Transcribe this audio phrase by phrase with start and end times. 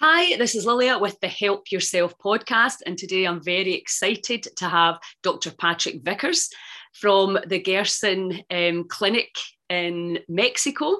[0.00, 4.68] Hi, this is Lilia with the Help Yourself podcast, and today I'm very excited to
[4.68, 5.50] have Dr.
[5.50, 6.50] Patrick Vickers
[6.92, 9.34] from the Gerson um, Clinic
[9.68, 10.98] in Mexico.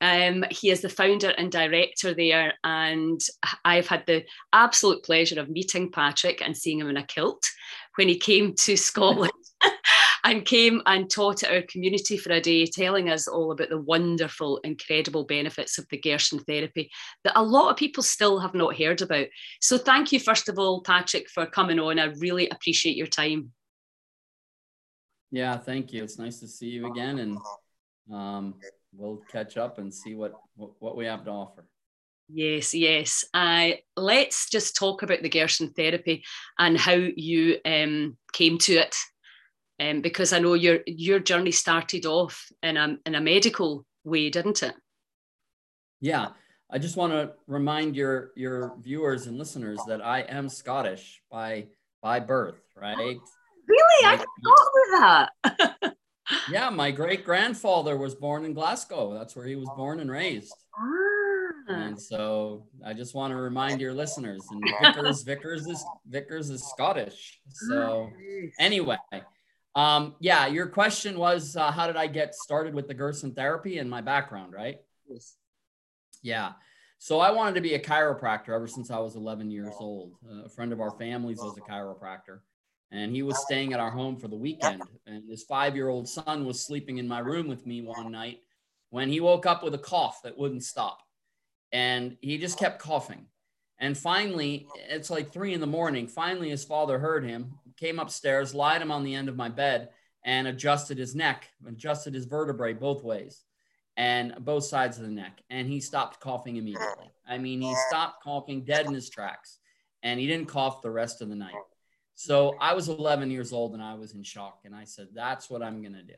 [0.00, 3.20] Um, he is the founder and director there, and
[3.66, 4.24] I've had the
[4.54, 7.42] absolute pleasure of meeting Patrick and seeing him in a kilt
[7.96, 9.30] when he came to Scotland
[10.24, 13.80] and came and taught at our community for a day, telling us all about the
[13.80, 16.90] wonderful, incredible benefits of the Gerson therapy
[17.24, 19.26] that a lot of people still have not heard about.
[19.60, 21.98] So, thank you, first of all, Patrick, for coming on.
[21.98, 23.52] I really appreciate your time.
[25.30, 26.02] Yeah, thank you.
[26.02, 27.38] It's nice to see you again, and
[28.12, 28.54] um,
[28.94, 31.64] we'll catch up and see what, what, we have to offer.
[32.30, 33.24] Yes, yes.
[33.32, 36.24] Uh, let's just talk about the Gerson therapy
[36.58, 38.94] and how you um, came to it
[39.80, 44.30] um, because I know your your journey started off in a in a medical way,
[44.30, 44.74] didn't it?
[46.00, 46.28] Yeah,
[46.70, 51.68] I just want to remind your your viewers and listeners that I am Scottish by
[52.02, 52.96] by birth, right?
[52.96, 55.94] Really, my, I forgot about that.
[56.50, 59.14] yeah, my great grandfather was born in Glasgow.
[59.14, 60.54] That's where he was born and raised.
[60.76, 60.98] Ah.
[61.68, 66.66] And so I just want to remind your listeners, and Vickers, Vickers is Vickers is
[66.68, 67.40] Scottish.
[67.68, 68.10] So
[68.58, 68.96] anyway,
[69.78, 73.78] um, yeah, your question was uh, how did I get started with the Gerson therapy
[73.78, 74.78] and my background, right?
[75.08, 75.36] Yes.
[76.20, 76.52] Yeah.
[76.98, 80.14] So I wanted to be a chiropractor ever since I was 11 years old.
[80.28, 82.40] Uh, a friend of our family's was a chiropractor,
[82.90, 84.82] and he was staying at our home for the weekend.
[85.06, 88.40] And his five year old son was sleeping in my room with me one night
[88.90, 90.98] when he woke up with a cough that wouldn't stop.
[91.70, 93.26] And he just kept coughing.
[93.78, 96.08] And finally, it's like three in the morning.
[96.08, 99.90] Finally, his father heard him, came upstairs, lied him on the end of my bed,
[100.24, 103.44] and adjusted his neck, adjusted his vertebrae both ways
[103.96, 105.42] and both sides of the neck.
[105.50, 107.10] And he stopped coughing immediately.
[107.26, 109.58] I mean, he stopped coughing dead in his tracks
[110.02, 111.54] and he didn't cough the rest of the night.
[112.14, 114.60] So I was 11 years old and I was in shock.
[114.64, 116.14] And I said, that's what I'm going to do.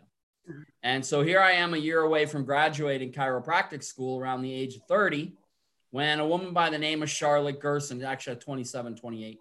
[0.82, 4.76] And so here I am a year away from graduating chiropractic school around the age
[4.76, 5.34] of 30
[5.91, 9.38] when a woman by the name of Charlotte Gerson, actually at 27, 28,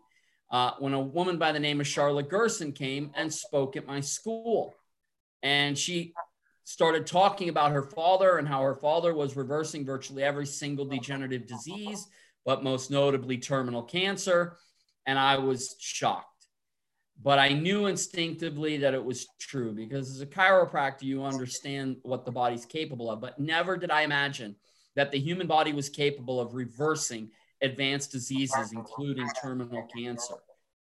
[0.52, 4.02] uh, when a woman by the name of Charlotte Gerson came and spoke at my
[4.02, 4.76] school.
[5.44, 6.14] And she
[6.64, 11.48] started talking about her father and how her father was reversing virtually every single degenerative
[11.48, 12.08] disease,
[12.46, 14.58] but most notably terminal cancer.
[15.06, 16.26] And I was shocked.
[17.22, 22.26] But I knew instinctively that it was true because as a chiropractor, you understand what
[22.26, 23.20] the body's capable of.
[23.20, 24.56] But never did I imagine
[24.96, 30.36] that the human body was capable of reversing advanced diseases, including terminal cancer.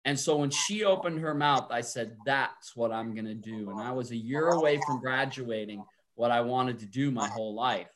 [0.04, 3.70] And so when she opened her mouth, I said, That's what I'm going to do.
[3.70, 5.84] And I was a year away from graduating
[6.14, 7.88] what I wanted to do my whole life.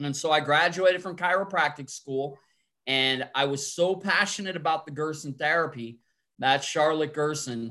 [0.00, 2.38] And so I graduated from chiropractic school.
[2.86, 6.00] And I was so passionate about the Gerson therapy
[6.40, 7.70] that Charlotte Gerson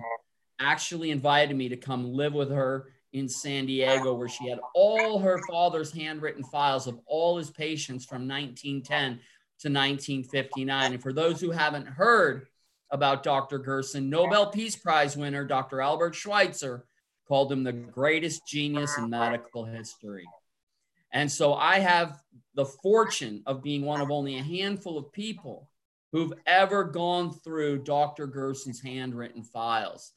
[0.59, 5.19] actually invited me to come live with her in San Diego, where she had all
[5.19, 9.19] her father's handwritten files of all his patients from 1910
[9.61, 10.93] to 1959.
[10.93, 12.47] And for those who haven't heard
[12.89, 13.59] about Dr.
[13.59, 15.81] Gerson, Nobel Peace Prize winner Dr.
[15.81, 16.85] Albert Schweitzer
[17.27, 20.25] called him the greatest genius in medical history.
[21.13, 22.19] And so I have
[22.55, 25.69] the fortune of being one of only a handful of people
[26.11, 28.27] who've ever gone through Dr.
[28.27, 30.11] Gerson's handwritten files.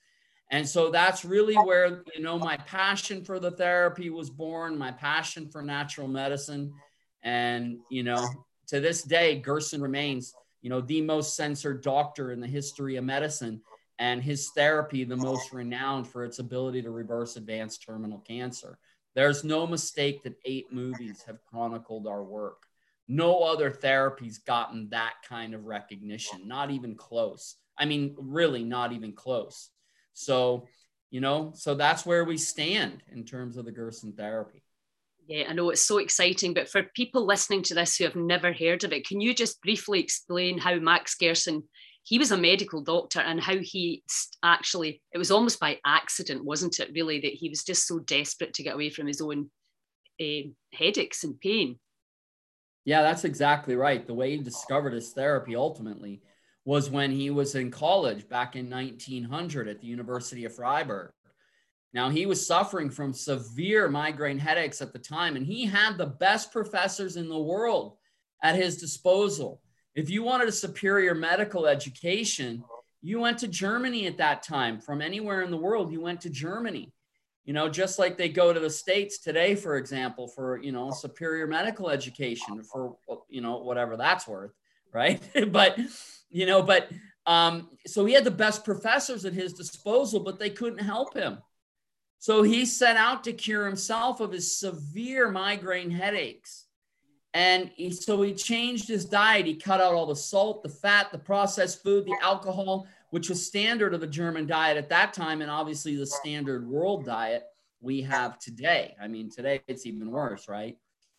[0.51, 4.91] And so that's really where, you know, my passion for the therapy was born, my
[4.91, 6.73] passion for natural medicine.
[7.23, 8.27] And, you know,
[8.69, 13.05] to this day, Gerson remains, you know, the most censored doctor in the history of
[13.05, 13.61] medicine,
[13.99, 18.79] and his therapy the most renowned for its ability to reverse advanced terminal cancer.
[19.15, 22.65] There's no mistake that eight movies have chronicled our work.
[23.07, 27.55] No other therapy's gotten that kind of recognition, not even close.
[27.79, 29.71] I mean, really, not even close.
[30.15, 30.67] So,
[31.11, 34.64] you know, so that's where we stand in terms of the Gerson therapy.
[35.27, 38.53] Yeah, I know it's so exciting, but for people listening to this who have never
[38.53, 41.63] heard of it, can you just briefly explain how Max Gerson,
[42.03, 44.03] he was a medical doctor and how he
[44.43, 48.53] actually, it was almost by accident, wasn't it, really, that he was just so desperate
[48.55, 49.51] to get away from his own
[50.21, 51.79] uh, headaches and pain?
[52.85, 54.07] Yeah, that's exactly right.
[54.07, 56.21] The way he discovered his therapy ultimately
[56.67, 61.13] was when he was in college back in 1900 at the University of Freiburg.
[61.95, 66.07] Now, he was suffering from severe migraine headaches at the time, and he had the
[66.07, 67.97] best professors in the world
[68.43, 69.61] at his disposal.
[69.95, 72.65] If you wanted a superior medical education,
[73.01, 74.81] you went to Germany at that time.
[74.81, 76.93] From anywhere in the world, you went to Germany.
[77.45, 80.91] You know, just like they go to the States today, for example, for, you know,
[80.91, 82.97] superior medical education, for,
[83.29, 84.53] you know, whatever that's worth,
[84.93, 85.23] right?
[85.53, 85.79] but,
[86.29, 86.91] you know, but
[87.27, 91.39] um, so he had the best professors at his disposal, but they couldn't help him.
[92.25, 96.65] So he set out to cure himself of his severe migraine headaches.
[97.35, 99.45] And he, so he changed his diet.
[99.45, 103.47] He cut out all the salt, the fat, the processed food, the alcohol, which was
[103.47, 107.45] standard of the German diet at that time, and obviously the standard world diet
[107.83, 108.97] we have today.
[108.99, 110.79] I mean, today it's even worse, right?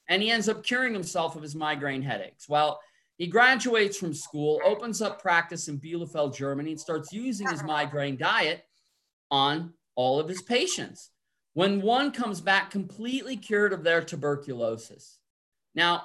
[0.10, 2.50] And he ends up curing himself of his migraine headaches.
[2.50, 2.80] Well,
[3.20, 8.18] he graduates from school, opens up practice in Bielefeld, Germany, and starts using his migraine
[8.18, 8.64] diet
[9.30, 11.10] on all of his patients.
[11.54, 15.20] When one comes back completely cured of their tuberculosis.
[15.74, 16.04] Now,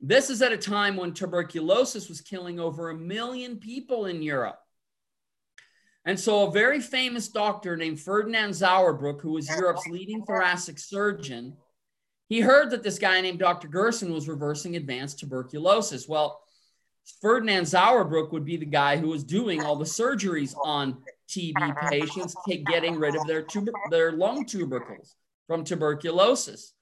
[0.00, 4.58] this is at a time when tuberculosis was killing over a million people in Europe.
[6.04, 11.56] And so, a very famous doctor named Ferdinand Sauerbruch, who was Europe's leading thoracic surgeon,
[12.28, 13.68] he heard that this guy named Dr.
[13.68, 16.08] Gerson was reversing advanced tuberculosis.
[16.08, 16.42] Well,
[17.20, 21.02] Ferdinand Sauerbruch would be the guy who was doing all the surgeries on
[21.32, 22.34] TB patients,
[22.66, 25.14] getting rid of their, tuber- their lung tubercles
[25.46, 26.74] from tuberculosis.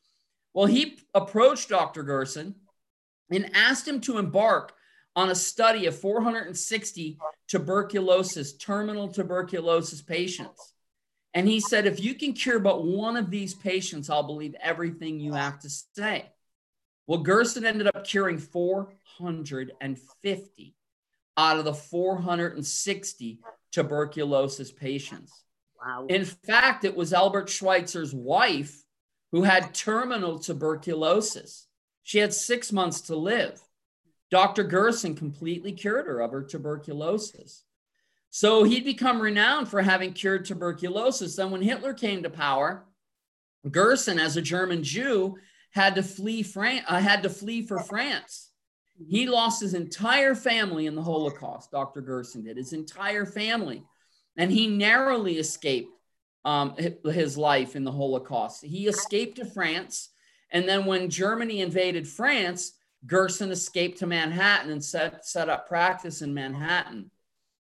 [0.53, 2.03] Well, he approached Dr.
[2.03, 2.57] Gerson
[3.31, 4.73] and asked him to embark
[5.17, 7.19] on a study of 460
[7.49, 10.75] tuberculosis, terminal tuberculosis patients.
[11.35, 15.21] And he said, if you can cure but one of these patients, I'll believe everything
[15.21, 16.27] you have to say.
[17.07, 20.75] Well, Gerson ended up curing 450
[21.37, 23.39] out of the 460
[23.73, 25.45] tuberculosis patients.
[25.85, 26.07] Wow.
[26.09, 28.85] In fact, it was Albert Schweitzer's wife
[29.33, 31.67] who had terminal tuberculosis.
[32.03, 33.61] She had six months to live.
[34.31, 34.65] Dr.
[34.65, 37.65] Gerson completely cured her of her tuberculosis.
[38.31, 41.37] So he'd become renowned for having cured tuberculosis.
[41.37, 42.85] Then, when Hitler came to power,
[43.69, 45.37] Gerson, as a German Jew,
[45.73, 48.50] had to flee France, uh, had to flee for France.
[49.09, 51.71] He lost his entire family in the Holocaust.
[51.71, 52.01] Dr.
[52.01, 53.83] Gerson did his entire family,
[54.37, 55.93] and he narrowly escaped
[56.45, 56.75] um,
[57.05, 58.65] his life in the Holocaust.
[58.65, 60.11] He escaped to France,
[60.51, 62.73] and then when Germany invaded France,
[63.07, 67.11] Gerson escaped to Manhattan and set, set up practice in Manhattan.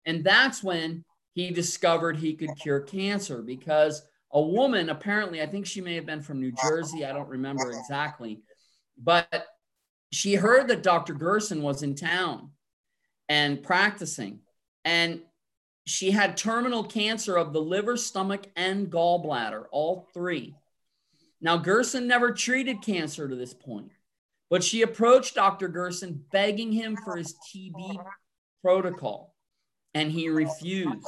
[0.06, 5.66] And that's when he discovered he could cure cancer because a woman, apparently, I think
[5.66, 8.40] she may have been from New Jersey, I don't remember exactly,
[8.96, 9.46] but
[10.16, 11.12] she heard that Dr.
[11.12, 12.50] Gerson was in town
[13.28, 14.40] and practicing.
[14.84, 15.20] And
[15.86, 20.54] she had terminal cancer of the liver, stomach, and gallbladder, all three.
[21.40, 23.92] Now, Gerson never treated cancer to this point.
[24.48, 25.68] But she approached Dr.
[25.68, 27.98] Gerson begging him for his TB
[28.62, 29.34] protocol,
[29.92, 31.06] and he refused.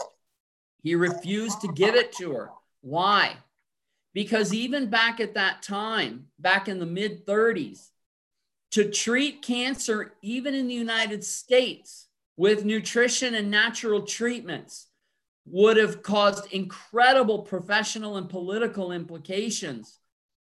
[0.83, 2.51] He refused to give it to her.
[2.81, 3.37] Why?
[4.13, 7.91] Because even back at that time, back in the mid 30s,
[8.73, 12.07] to treat cancer, even in the United States,
[12.37, 14.87] with nutrition and natural treatments,
[15.47, 19.99] would have caused incredible professional and political implications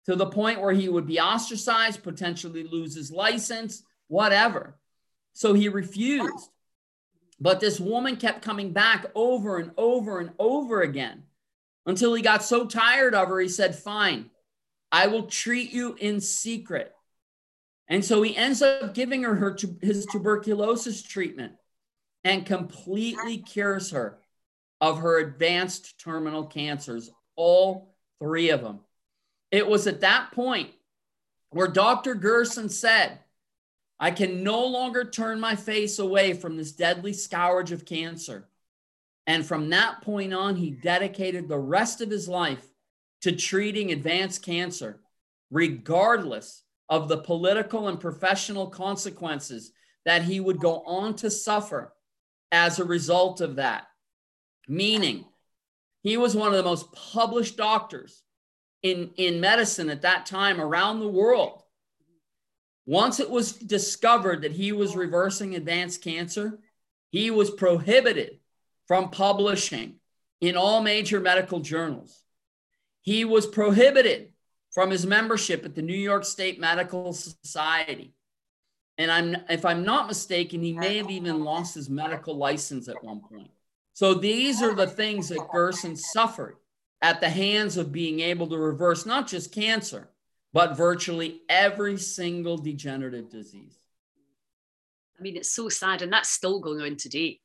[0.06, 4.78] to the point where he would be ostracized, potentially lose his license, whatever.
[5.34, 6.50] So he refused.
[7.40, 11.24] But this woman kept coming back over and over and over again
[11.86, 14.30] until he got so tired of her, he said, Fine,
[14.92, 16.95] I will treat you in secret.
[17.88, 21.54] And so he ends up giving her, her his tuberculosis treatment
[22.24, 24.20] and completely cures her
[24.82, 28.80] of her advanced terminal cancers, all three of them.
[29.52, 30.72] It was at that point
[31.52, 32.16] where Dr.
[32.16, 33.20] Gerson said,
[34.00, 38.50] I can no longer turn my face away from this deadly scourge of cancer.
[39.28, 42.66] And from that point on, he dedicated the rest of his life
[43.22, 45.00] to treating advanced cancer,
[45.50, 49.72] regardless of the political and professional consequences
[50.06, 51.94] that he would go on to suffer
[52.52, 53.88] as a result of that.
[54.68, 55.26] Meaning,
[56.04, 58.22] he was one of the most published doctors
[58.84, 61.64] in, in medicine at that time around the world.
[62.86, 66.60] Once it was discovered that he was reversing advanced cancer,
[67.10, 68.38] he was prohibited
[68.88, 69.96] from publishing
[70.42, 72.24] in all major medical journals.
[73.02, 74.30] He was prohibited
[74.76, 78.14] from his membership at the New York State Medical Society.
[78.98, 83.02] And I'm, if I'm not mistaken, he may have even lost his medical license at
[83.02, 83.50] one point.
[83.94, 86.58] So these are the things that Gerson suffered
[87.02, 90.10] at the hands of being able to reverse not just cancer,
[90.52, 93.78] but virtually every single degenerative disease.
[95.18, 97.40] I mean, it's so sad, and that's still going on today.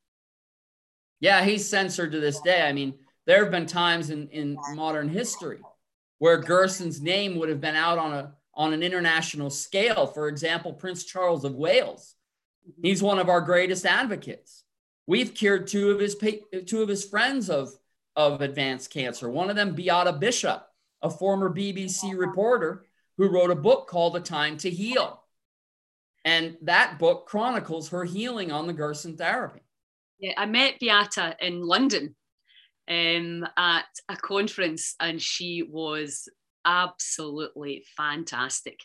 [1.20, 2.62] Yeah, he's censored to this day.
[2.62, 2.94] I mean,
[3.26, 5.60] there have been times in, in modern history
[6.20, 10.06] where Gerson's name would have been out on a on an international scale.
[10.06, 12.14] For example, Prince Charles of Wales
[12.68, 12.86] Mm-hmm.
[12.86, 14.64] He's one of our greatest advocates.
[15.06, 16.16] We've cured two of his
[16.66, 17.72] two of his friends of
[18.16, 19.28] of advanced cancer.
[19.28, 20.66] One of them, Beata Bishop,
[21.02, 22.84] a former BBC reporter
[23.16, 25.22] who wrote a book called A Time to Heal.
[26.24, 29.60] And that book chronicles her healing on the Gerson therapy.
[30.18, 32.14] Yeah, I met Beata in London
[32.90, 36.28] um, at a conference, and she was
[36.64, 38.80] absolutely fantastic.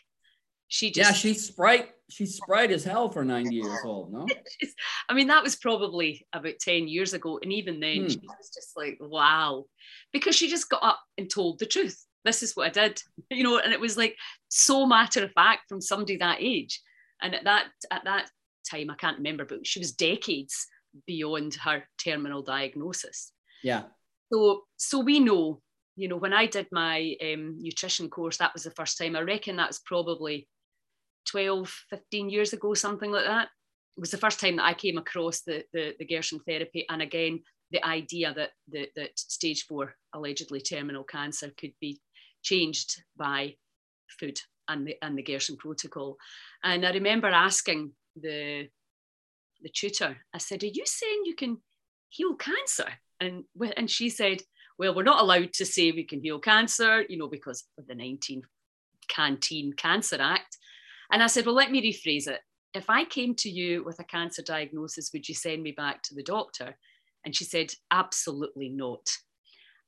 [0.68, 1.90] She just yeah, she's sprite.
[2.08, 4.12] She's sprite as hell for ninety years old.
[4.12, 4.26] No,
[5.08, 8.08] I mean that was probably about ten years ago, and even then hmm.
[8.08, 9.64] she was just like, wow,
[10.12, 12.00] because she just got up and told the truth.
[12.24, 14.16] This is what I did, you know, and it was like
[14.48, 16.80] so matter of fact from somebody that age.
[17.22, 18.28] And at that at that
[18.70, 20.66] time, I can't remember, but she was decades
[21.06, 23.32] beyond her terminal diagnosis.
[23.62, 23.82] Yeah.
[24.32, 25.60] So so we know,
[25.96, 29.16] you know, when I did my um, nutrition course, that was the first time.
[29.16, 30.48] I reckon that's probably
[31.26, 33.48] 12, 15 years ago, something like that.
[33.96, 36.84] It was the first time that I came across the, the, the Gerson therapy.
[36.88, 37.40] And again,
[37.70, 42.00] the idea that, that, that stage four, allegedly terminal cancer, could be
[42.42, 43.54] changed by
[44.20, 46.16] food and the, and the Gerson protocol.
[46.62, 48.68] And I remember asking the,
[49.62, 51.58] the tutor, I said, Are you saying you can
[52.10, 52.88] heal cancer?
[53.20, 53.44] And,
[53.76, 54.42] and she said,
[54.78, 57.94] Well, we're not allowed to say we can heal cancer, you know, because of the
[57.94, 58.42] 19
[59.08, 60.58] Canteen Cancer Act.
[61.10, 62.40] And I said, Well, let me rephrase it.
[62.74, 66.14] If I came to you with a cancer diagnosis, would you send me back to
[66.14, 66.76] the doctor?
[67.24, 69.06] And she said, Absolutely not.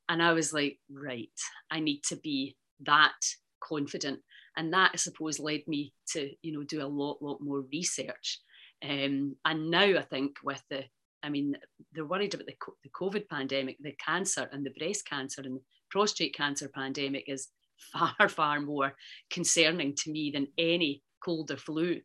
[0.07, 1.29] And I was like, Right,
[1.69, 3.13] I need to be that
[3.61, 4.19] confident.
[4.57, 8.39] And that, I suppose, led me to, you know, do a lot, lot more research.
[8.83, 10.85] Um, and now I think with the,
[11.23, 11.55] I mean,
[11.93, 15.61] they're worried about the, the COVID pandemic, the cancer and the breast cancer and the
[15.89, 17.49] prostate cancer pandemic is
[17.93, 18.93] far, far more
[19.29, 21.99] concerning to me than any cold or flu.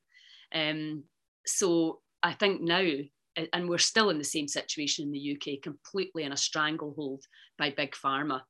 [0.54, 1.04] Um,
[1.46, 2.86] so I think now,
[3.52, 7.22] and we're still in the same situation in the UK, completely in a stranglehold
[7.58, 8.42] by big pharma.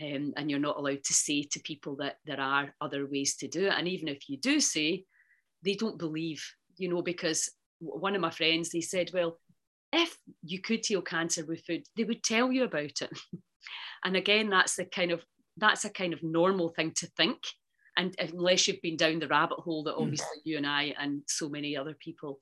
[0.00, 3.48] Um, and you're not allowed to say to people that there are other ways to
[3.48, 3.74] do it.
[3.76, 5.04] And even if you do say,
[5.62, 6.42] they don't believe,
[6.78, 7.50] you know, because
[7.80, 9.38] one of my friends, they said, well,
[9.92, 13.10] if you could heal cancer with food, they would tell you about it.
[14.04, 15.24] and again, that's the kind of
[15.56, 17.38] that's a kind of normal thing to think
[17.96, 20.00] and unless you've been down the rabbit hole that mm.
[20.00, 22.38] obviously you and I and so many other people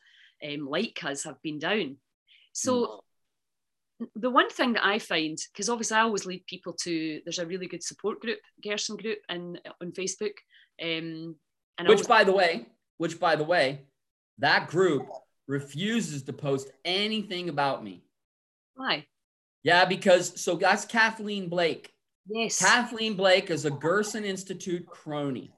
[0.46, 1.96] um, like us have been down.
[2.52, 3.02] So
[4.00, 4.06] mm.
[4.14, 7.46] the one thing that I find, because obviously I always lead people to, there's a
[7.46, 10.34] really good support group, Gerson group, and on Facebook.
[10.80, 11.36] Um,
[11.78, 12.66] and which, always, by the way,
[12.98, 13.82] which by the way,
[14.38, 15.08] that group
[15.48, 18.04] refuses to post anything about me.
[18.76, 19.06] Why?
[19.64, 21.92] Yeah, because so that's Kathleen Blake.
[22.28, 22.60] Yes.
[22.60, 25.50] Kathleen Blake is a Gerson Institute crony.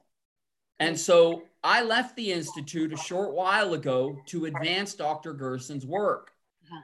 [0.79, 5.33] And so I left the Institute a short while ago to advance Dr.
[5.33, 6.31] Gerson's work.
[6.65, 6.81] Uh-huh.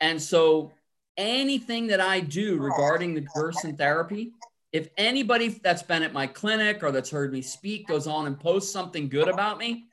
[0.00, 0.72] And so
[1.18, 4.32] anything that I do regarding the Gerson therapy,
[4.72, 8.40] if anybody that's been at my clinic or that's heard me speak goes on and
[8.40, 9.84] posts something good about me,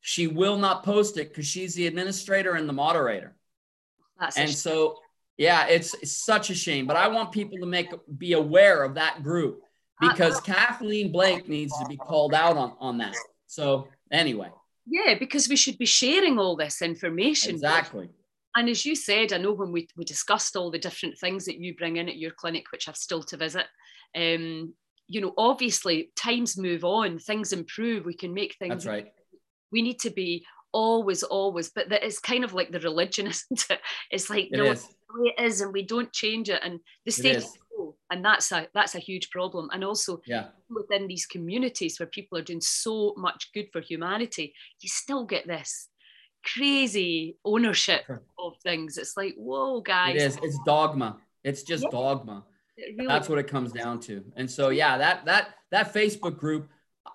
[0.00, 3.36] she will not post it because she's the administrator and the moderator.
[4.18, 4.96] That's and so
[5.36, 8.94] yeah, it's, it's such a shame, but I want people to make be aware of
[8.94, 9.62] that group
[10.00, 13.14] because uh, Kathleen Blake needs to be called out on, on that.
[13.46, 14.50] So anyway.
[14.86, 17.54] Yeah, because we should be sharing all this information.
[17.54, 18.10] Exactly.
[18.56, 21.58] And as you said, I know when we, we discussed all the different things that
[21.58, 23.66] you bring in at your clinic, which I've still to visit,
[24.16, 24.74] um,
[25.06, 28.84] you know, obviously times move on, things improve, we can make things.
[28.84, 29.12] That's right.
[29.72, 33.66] We need to be always, always, but that is kind of like the religion, isn't
[33.70, 33.80] it?
[34.10, 34.82] It's like, it no, is.
[34.82, 37.46] the way it is and we don't change it and the
[37.80, 39.70] quo and that's a that's a huge problem.
[39.72, 40.48] And also yeah.
[40.68, 45.46] within these communities where people are doing so much good for humanity you still get
[45.46, 45.88] this
[46.44, 48.02] crazy ownership
[48.38, 48.98] of things.
[48.98, 50.16] It's like whoa guys.
[50.16, 50.38] it is.
[50.42, 51.18] It's dogma.
[51.44, 51.90] It's just yeah.
[51.90, 52.44] dogma.
[52.78, 54.24] Really that's what it comes down to.
[54.36, 56.68] And so yeah that that that facebook group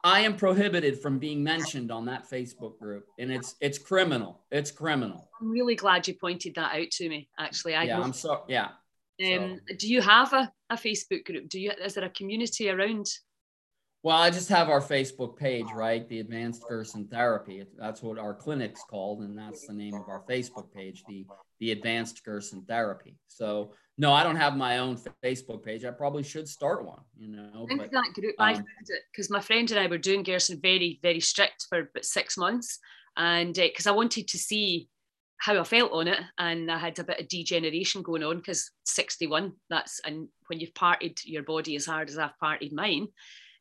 [0.06, 4.44] I am prohibited from being mentioned on that Facebook group, and it's it's criminal.
[4.52, 5.32] It's criminal.
[5.42, 7.28] I'm really glad you pointed that out to me.
[7.40, 8.42] Actually, I yeah, I'm sorry.
[8.48, 8.68] yeah.
[9.20, 9.76] Um, so.
[9.80, 11.50] Do you have a, a Facebook group?
[11.50, 13.08] Do you is there a community around?
[14.04, 16.08] Well, I just have our Facebook page, right?
[16.08, 17.66] The Advanced Gerson Therapy.
[17.76, 21.26] That's what our clinic's called, and that's the name of our Facebook page, the
[21.60, 23.18] the Advanced Gerson Therapy.
[23.28, 25.86] So no, I don't have my own Facebook page.
[25.86, 27.66] I probably should start one, you know.
[27.70, 31.00] That group, um, I found it because my friend and I were doing Gerson very,
[31.02, 32.80] very strict for about six months.
[33.16, 34.90] And because uh, I wanted to see
[35.38, 36.20] how I felt on it.
[36.38, 40.74] And I had a bit of degeneration going on because 61, that's, and when you've
[40.74, 43.08] partied your body as hard as I've partied mine,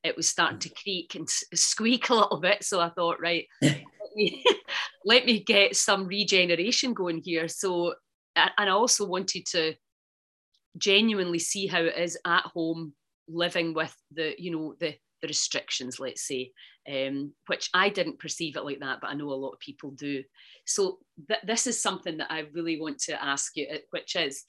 [0.04, 2.62] it was starting to creak and squeak a little bit.
[2.62, 3.82] So I thought, right, let,
[4.14, 4.44] me,
[5.04, 7.48] let me get some regeneration going here.
[7.48, 7.94] So,
[8.36, 9.74] and I also wanted to
[10.76, 12.94] genuinely see how it is at home
[13.28, 14.94] living with the, you know, the
[15.24, 16.52] the restrictions, let's say,
[16.86, 19.92] um, which I didn't perceive it like that, but I know a lot of people
[19.92, 20.22] do.
[20.66, 24.44] So th- this is something that I really want to ask you, uh, which is,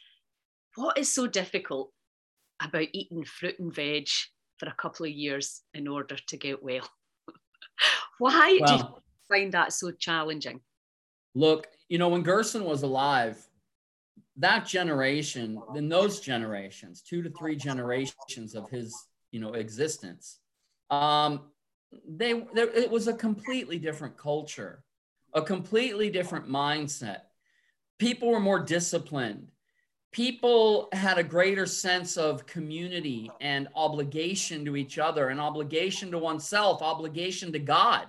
[0.75, 1.93] what is so difficult
[2.61, 4.09] about eating fruit and veg
[4.57, 6.87] for a couple of years in order to get well?
[8.19, 8.89] Why well, do you
[9.27, 10.61] find that so challenging?
[11.33, 13.37] Look, you know, when Gerson was alive,
[14.37, 18.95] that generation, in those generations, two to three generations of his,
[19.31, 20.39] you know, existence,
[20.89, 21.41] um,
[22.07, 24.83] they there, it was a completely different culture,
[25.33, 27.21] a completely different mindset.
[27.97, 29.47] People were more disciplined.
[30.15, 36.17] People had a greater sense of community and obligation to each other, and obligation to
[36.17, 38.07] oneself, obligation to God.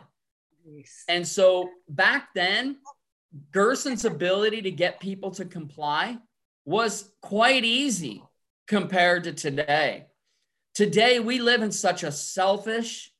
[1.09, 2.77] And so back then,
[3.51, 6.19] Gerson's ability to get people to comply
[6.65, 8.23] was quite easy
[8.69, 10.07] compared to today.
[10.77, 13.13] Today, we live in such a selfish,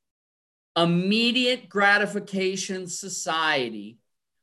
[0.77, 3.99] immediate gratification society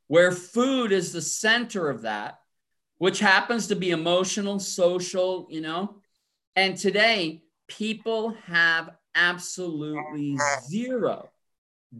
[0.07, 2.41] where food is the center of that,
[2.97, 5.97] which happens to be emotional, social, you know.
[6.55, 11.29] And today, people have absolutely zero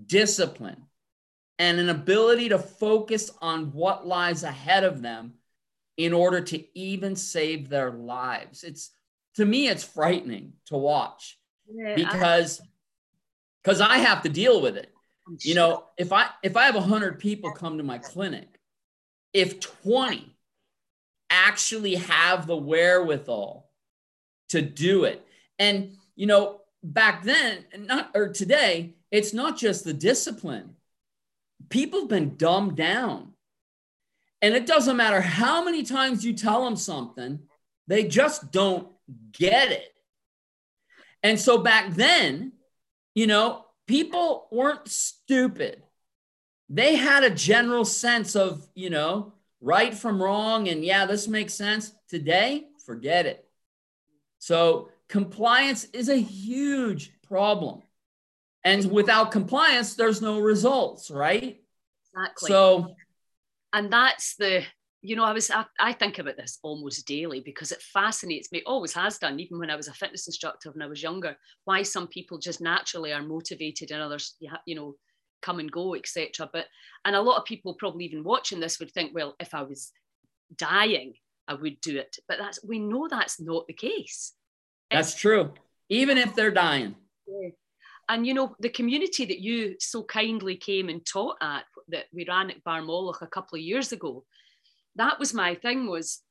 [0.06, 0.84] discipline
[1.60, 5.34] and an ability to focus on what lies ahead of them
[5.98, 8.64] in order to even save their lives.
[8.64, 8.92] It's
[9.36, 11.40] to me it's frightening to watch
[11.72, 12.62] yeah, because
[13.64, 14.94] because I, I, have to deal with it
[15.42, 18.60] you know if i if i have 100 people come to my clinic
[19.32, 20.33] if 20
[21.34, 23.70] actually have the wherewithal
[24.50, 25.26] to do it
[25.58, 30.76] and you know back then not or today it's not just the discipline
[31.70, 33.34] people have been dumbed down
[34.42, 37.40] and it doesn't matter how many times you tell them something
[37.88, 38.88] they just don't
[39.32, 39.94] get it.
[41.22, 42.54] And so back then,
[43.16, 45.82] you know, people weren't stupid.
[46.70, 50.68] They had a general sense of, you know, right from wrong.
[50.68, 51.94] And yeah, this makes sense.
[52.10, 53.48] Today, forget it.
[54.40, 57.82] So compliance is a huge problem.
[58.66, 61.62] And without compliance, there's no results, right?
[62.14, 62.50] Exactly.
[62.50, 62.96] So,
[63.74, 64.64] and that's the
[65.06, 68.64] you know, I was I, I, think about this almost daily because it fascinates me.
[68.66, 71.36] Always has done, even when I was a fitness instructor when I was younger.
[71.66, 74.96] Why some people just naturally are motivated and others, you know,
[75.44, 76.50] come and go, etc.
[76.52, 76.66] But
[77.06, 79.92] and a lot of people probably even watching this would think, well, if I was
[80.58, 81.14] dying,
[81.48, 82.18] I would do it.
[82.28, 84.34] But that's we know that's not the case.
[84.90, 85.54] That's it's, true.
[85.90, 86.96] Even if they're dying.
[87.28, 87.50] Yeah.
[88.10, 92.26] And you know, the community that you so kindly came and taught at that we
[92.28, 94.26] ran at Barmoloch a couple of years ago
[94.96, 96.22] that was my thing was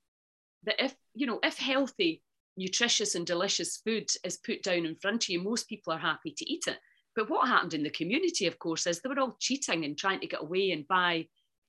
[0.65, 2.23] that if you know if healthy
[2.57, 6.33] nutritious and delicious food is put down in front of you most people are happy
[6.37, 6.79] to eat it
[7.15, 10.21] but what happened in the community of course is they were all cheating and trying
[10.21, 11.27] to get away and buy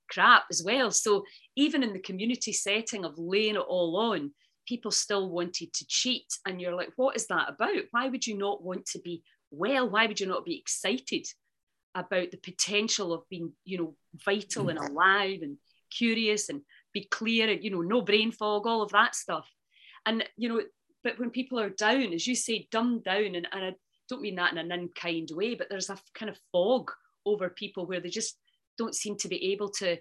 [0.09, 0.91] crap as well.
[0.91, 1.25] So
[1.55, 4.31] even in the community setting of laying it all on
[4.67, 6.27] people still wanted to cheat.
[6.45, 7.83] And you're like what is that about?
[7.91, 9.89] Why would you not want to be well?
[9.89, 11.27] Why would you not be excited
[11.95, 14.89] about the potential of being you know vital and mm.
[14.89, 15.57] alive and
[15.91, 19.49] curious and be clear and you know no brain fog all of that stuff?
[20.05, 20.61] And you know
[21.03, 23.35] but when people are down as you say dumbed down.
[23.35, 23.73] And, and i
[24.13, 26.91] don't mean that in an unkind way but there's a kind of fog
[27.25, 28.37] over people where they just
[28.77, 29.97] don't seem to be able to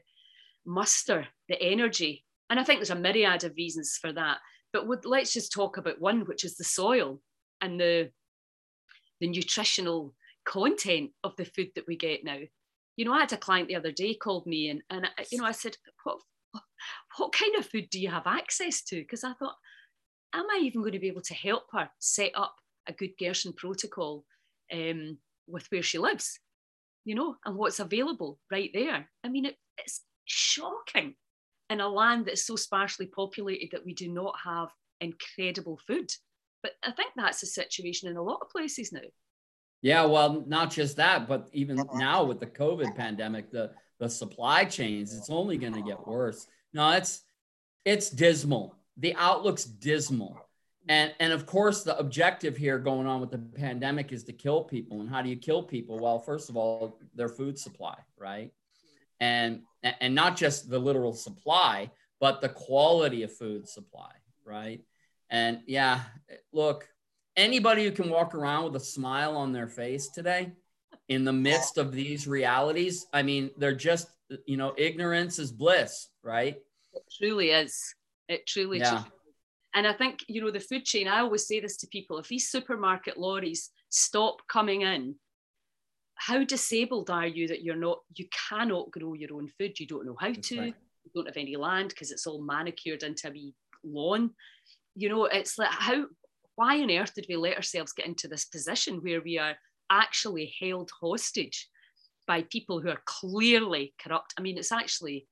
[0.66, 4.38] muster the energy and i think there's a myriad of reasons for that
[4.72, 7.20] but would, let's just talk about one which is the soil
[7.60, 8.10] and the
[9.20, 12.38] the nutritional content of the food that we get now
[12.96, 15.38] you know i had a client the other day called me and, and uh, you
[15.38, 16.18] know i said what
[17.16, 18.96] what kind of food do you have access to?
[18.96, 19.56] Because I thought,
[20.34, 22.54] am I even going to be able to help her set up
[22.86, 24.24] a good Gerson protocol
[24.72, 26.38] um, with where she lives,
[27.04, 29.08] you know, and what's available right there?
[29.24, 31.14] I mean, it, it's shocking
[31.70, 34.68] in a land that's so sparsely populated that we do not have
[35.00, 36.10] incredible food.
[36.62, 39.00] But I think that's the situation in a lot of places now.
[39.82, 44.64] Yeah, well, not just that, but even now with the COVID pandemic, the the supply
[44.64, 46.46] chains, it's only going to get worse.
[46.72, 47.22] No, it's
[47.84, 48.76] it's dismal.
[48.96, 50.38] The outlook's dismal.
[50.88, 54.64] And and of course the objective here going on with the pandemic is to kill
[54.64, 55.00] people.
[55.00, 55.98] And how do you kill people?
[55.98, 58.52] Well, first of all, their food supply, right?
[59.20, 61.90] And and not just the literal supply,
[62.20, 64.12] but the quality of food supply,
[64.44, 64.80] right?
[65.30, 66.00] And yeah,
[66.52, 66.88] look,
[67.36, 70.52] anybody who can walk around with a smile on their face today
[71.08, 74.08] in the midst of these realities, I mean, they're just,
[74.46, 76.56] you know, ignorance is bliss, right?
[76.92, 77.94] It truly is.
[78.28, 78.90] It truly, yeah.
[78.90, 79.10] truly
[79.74, 82.28] and I think, you know, the food chain, I always say this to people if
[82.28, 85.14] these supermarket lorries stop coming in,
[86.14, 89.80] how disabled are you that you're not, you cannot grow your own food?
[89.80, 90.74] You don't know how That's to, right.
[91.04, 94.30] you don't have any land because it's all manicured into a wee lawn.
[94.94, 96.04] You know, it's like, how,
[96.54, 99.56] why on earth did we let ourselves get into this position where we are
[99.90, 101.68] actually held hostage
[102.26, 104.34] by people who are clearly corrupt?
[104.38, 105.26] I mean, it's actually,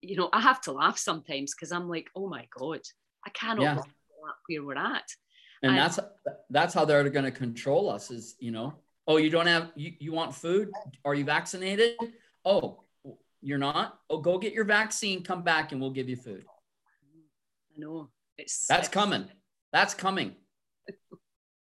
[0.00, 2.80] you know, I have to laugh sometimes because I'm like, oh my God,
[3.26, 3.78] I cannot yeah.
[4.46, 5.04] where we're at.
[5.62, 5.98] And, and that's
[6.50, 8.10] that's how they're going to control us.
[8.10, 8.74] Is you know,
[9.06, 10.70] oh, you don't have you, you want food?
[11.04, 11.94] Are you vaccinated?
[12.44, 12.80] Oh,
[13.40, 13.98] you're not.
[14.10, 15.22] Oh, go get your vaccine.
[15.22, 16.44] Come back, and we'll give you food.
[17.74, 19.26] I know it's that's coming.
[19.72, 20.34] That's coming.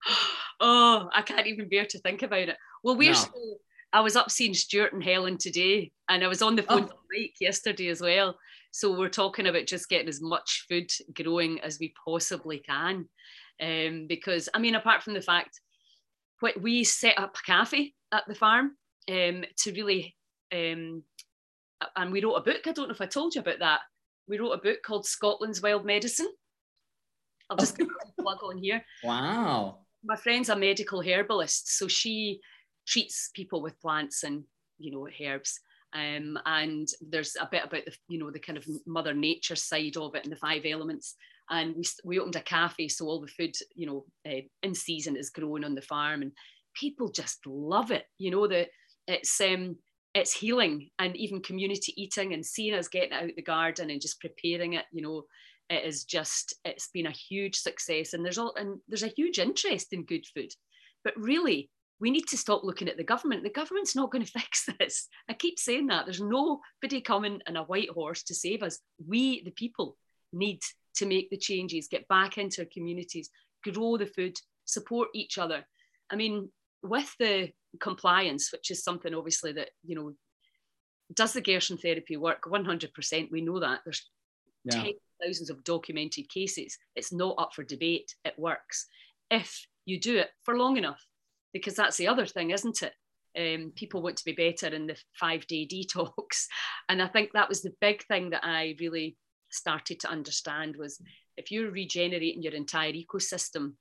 [0.60, 2.56] oh, I can't even bear to think about it.
[2.82, 3.18] Well, we're no.
[3.18, 3.56] still,
[3.92, 6.86] I was up seeing Stuart and Helen today, and I was on the phone oh.
[6.86, 8.36] to Mike yesterday as well.
[8.72, 13.06] So we're talking about just getting as much food growing as we possibly can.
[13.60, 15.60] Um, because I mean, apart from the fact
[16.40, 18.72] that we set up a cafe at the farm
[19.10, 20.16] um, to really,
[20.52, 21.04] um,
[21.96, 22.66] and we wrote a book.
[22.66, 23.80] I don't know if I told you about that.
[24.26, 26.28] We wrote a book called Scotland's Wild Medicine.
[27.50, 27.76] I'll just
[28.20, 28.82] plug on here.
[29.04, 29.80] Wow.
[30.04, 32.40] My friend's a medical herbalist, so she
[32.86, 34.44] treats people with plants and
[34.78, 35.60] you know herbs.
[35.94, 39.96] Um, and there's a bit about the you know the kind of mother nature side
[39.96, 41.16] of it and the five elements.
[41.50, 45.16] And we, we opened a cafe so all the food you know uh, in season
[45.16, 46.32] is grown on the farm and
[46.74, 48.04] people just love it.
[48.18, 48.68] You know that
[49.06, 49.76] it's um
[50.14, 54.20] it's healing and even community eating and seeing us getting out the garden and just
[54.20, 55.24] preparing it you know
[55.72, 58.12] it is just it's been a huge success.
[58.12, 60.50] And there's all and there's a huge interest in good food.
[61.02, 61.70] But really
[62.02, 63.44] we need to stop looking at the government.
[63.44, 65.08] The government's not going to fix this.
[65.30, 66.04] I keep saying that.
[66.04, 68.80] There's nobody coming in a white horse to save us.
[69.06, 69.96] We, the people,
[70.32, 70.60] need
[70.96, 73.30] to make the changes, get back into our communities,
[73.62, 75.64] grow the food, support each other.
[76.10, 76.50] I mean,
[76.82, 80.12] with the compliance, which is something obviously that, you know,
[81.14, 82.44] does the Gerson therapy work?
[82.44, 83.30] 100%.
[83.30, 83.80] We know that.
[83.84, 84.10] There's
[84.64, 84.88] yeah.
[85.24, 86.78] thousands of documented cases.
[86.96, 88.14] It's not up for debate.
[88.24, 88.86] It works.
[89.30, 91.04] If you do it for long enough,
[91.52, 92.94] because that's the other thing, isn't it?
[93.34, 96.46] Um, people want to be better in the five day detox.
[96.88, 99.16] And I think that was the big thing that I really
[99.50, 101.00] started to understand was
[101.36, 103.74] if you're regenerating your entire ecosystem,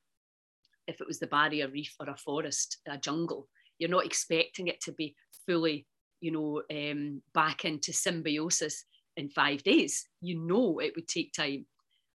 [0.87, 4.79] if it was the barrier reef or a forest, a jungle, you're not expecting it
[4.81, 5.85] to be fully,
[6.21, 8.85] you know, um, back into symbiosis
[9.17, 10.07] in five days.
[10.21, 11.65] You know it would take time.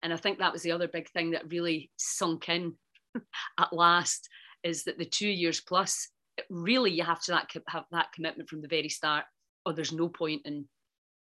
[0.03, 2.73] And I think that was the other big thing that really sunk in
[3.59, 4.27] at last
[4.63, 6.09] is that the two years plus,
[6.49, 9.25] really you have to that, have that commitment from the very start,
[9.65, 10.65] or there's no point in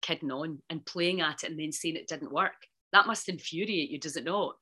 [0.01, 2.67] kidding on and playing at it and then saying it didn't work.
[2.93, 4.55] That must infuriate you, does it not?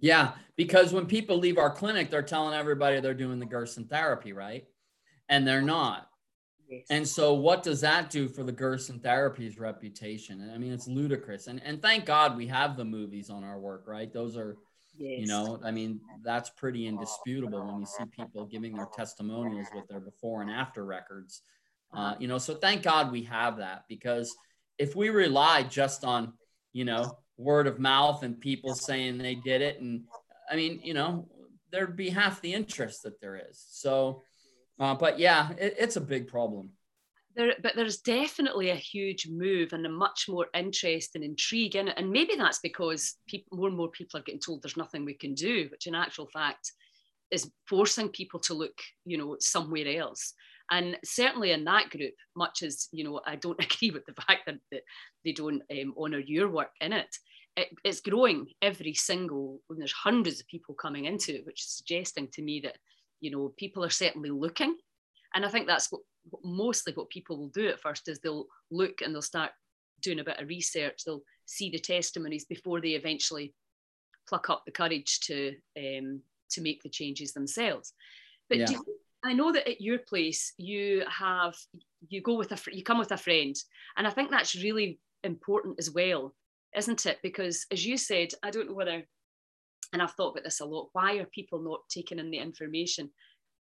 [0.00, 4.32] Yeah, because when people leave our clinic, they're telling everybody they're doing the Gerson therapy,
[4.32, 4.64] right?
[5.28, 6.08] And they're not.
[6.68, 6.86] Yes.
[6.90, 10.50] And so, what does that do for the Gerson therapy's reputation?
[10.52, 11.46] I mean, it's ludicrous.
[11.46, 14.12] And and thank God we have the movies on our work, right?
[14.12, 14.56] Those are
[14.96, 15.20] Yes.
[15.20, 19.88] You know, I mean, that's pretty indisputable when you see people giving their testimonials with
[19.88, 21.42] their before and after records.
[21.94, 24.34] Uh, you know, so thank God we have that because
[24.78, 26.32] if we rely just on,
[26.72, 30.04] you know, word of mouth and people saying they did it, and
[30.50, 31.28] I mean, you know,
[31.70, 33.64] there'd be half the interest that there is.
[33.70, 34.22] So,
[34.78, 36.70] uh, but yeah, it, it's a big problem
[37.34, 41.88] there, but there's definitely a huge move and a much more interest and intrigue in
[41.88, 41.94] it.
[41.96, 45.14] And maybe that's because people, more and more people are getting told there's nothing we
[45.14, 46.72] can do, which in actual fact
[47.30, 50.34] is forcing people to look, you know, somewhere else.
[50.70, 54.46] And certainly in that group, much as you know, I don't agree with the fact
[54.46, 54.82] that, that
[55.24, 57.14] they don't um, honour your work in it,
[57.56, 59.60] it, it's growing every single.
[59.66, 62.78] When there's hundreds of people coming into it, which is suggesting to me that
[63.20, 64.76] you know people are certainly looking
[65.34, 66.02] and I think that's what
[66.44, 69.50] mostly what people will do at first is they'll look and they'll start
[70.00, 71.04] doing a bit of research.
[71.04, 73.54] They'll see the testimonies before they eventually
[74.28, 77.92] pluck up the courage to um, to make the changes themselves.
[78.48, 78.70] But yeah.
[78.70, 78.84] you,
[79.24, 81.54] I know that at your place you have
[82.08, 83.56] you go with a you come with a friend,
[83.96, 86.34] and I think that's really important as well,
[86.76, 87.18] isn't it?
[87.22, 89.02] Because as you said, I don't know whether,
[89.92, 90.90] and I've thought about this a lot.
[90.92, 93.10] Why are people not taking in the information?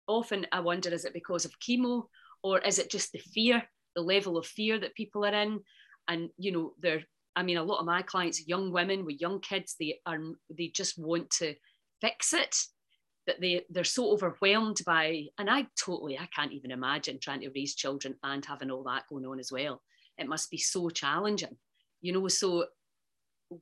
[0.07, 2.05] Often I wonder, is it because of chemo
[2.43, 3.63] or is it just the fear,
[3.95, 5.59] the level of fear that people are in?
[6.07, 7.03] And, you know, they're,
[7.35, 10.17] I mean, a lot of my clients, young women with young kids, they are,
[10.49, 11.55] they just want to
[12.01, 12.55] fix it.
[13.27, 17.51] that they they're so overwhelmed by and i totally i can't even imagine trying to
[17.53, 19.81] raise children and having all that going on as well
[20.17, 21.55] it must be so challenging
[22.01, 22.65] you know so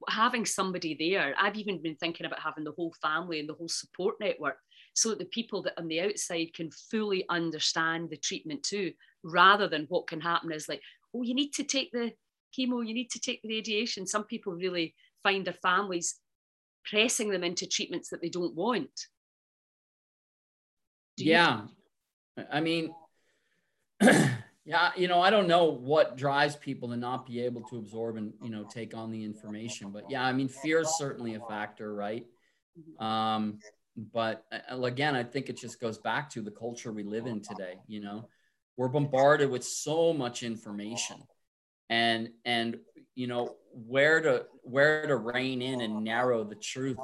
[0.07, 3.67] having somebody there i've even been thinking about having the whole family and the whole
[3.67, 4.57] support network
[4.97, 8.91] so that the people that on the outside can fully understand the treatment too
[9.23, 10.81] rather than what can happen is like
[11.13, 12.11] oh you need to take the
[12.57, 14.07] chemo you need to take the radiation.
[14.07, 16.15] Some people really find their families
[16.85, 18.89] pressing them into treatments that they don't want.
[21.17, 21.61] Do yeah.
[21.61, 21.69] You-
[22.51, 22.93] i mean
[24.63, 28.15] yeah you know i don't know what drives people to not be able to absorb
[28.15, 31.39] and you know take on the information but yeah i mean fear is certainly a
[31.39, 32.27] factor right?
[32.79, 33.03] Mm-hmm.
[33.03, 33.59] um
[34.13, 37.41] but uh, again i think it just goes back to the culture we live in
[37.41, 38.27] today you know?
[38.77, 41.17] We're bombarded with so much information
[41.89, 42.77] and and
[43.15, 46.97] you know where to where to rein in and narrow the truth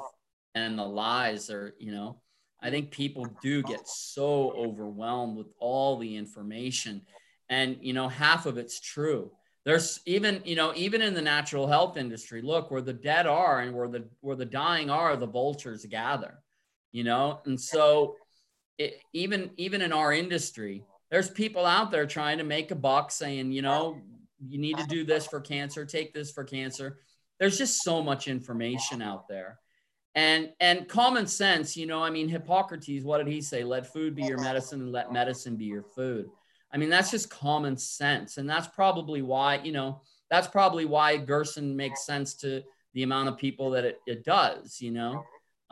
[0.53, 2.21] and the lies or you know?
[2.61, 7.01] I think people do get so overwhelmed with all the information
[7.49, 9.31] and you know half of it's true.
[9.65, 13.61] There's even you know even in the natural health industry look where the dead are
[13.61, 16.42] and where the where the dying are the vultures gather
[16.93, 17.41] you know?
[17.45, 18.15] And so
[18.77, 23.11] it, even even in our industry there's people out there trying to make a buck
[23.11, 24.01] saying you know
[24.47, 26.99] you need to do this for cancer take this for cancer.
[27.39, 29.59] There's just so much information out there.
[30.15, 33.63] And and common sense you know i mean hippocrates what did he say?
[33.63, 36.29] Let food be your medicine and let medicine be your food.
[36.73, 38.37] I mean, that's just common sense.
[38.37, 40.01] And that's probably why, you know,
[40.31, 44.81] that's probably why Gerson makes sense to the amount of people that it, it does,
[44.81, 45.23] you know.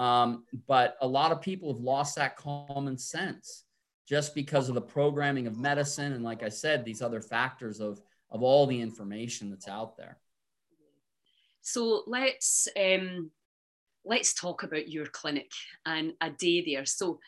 [0.02, 3.66] Um, but a lot of people have lost that common sense
[4.10, 6.14] just because of the programming of medicine.
[6.14, 10.18] And like I said, these other factors of, of all the information that's out there.
[11.62, 13.30] So let's um,
[14.04, 15.52] let's talk about your clinic
[15.86, 16.86] and a day there.
[16.86, 17.20] So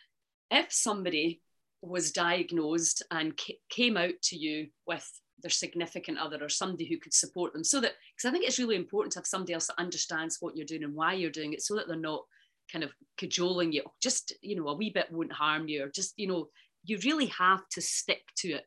[0.50, 1.42] if somebody
[1.84, 5.08] was diagnosed and came out to you with
[5.44, 8.60] their significant other or somebody who could support them so that because i think it's
[8.60, 11.52] really important to have somebody else that understands what you're doing and why you're doing
[11.52, 12.24] it so that they're not
[12.72, 16.14] kind of cajoling you just you know a wee bit won't harm you or just
[16.18, 16.48] you know
[16.84, 18.66] you really have to stick to it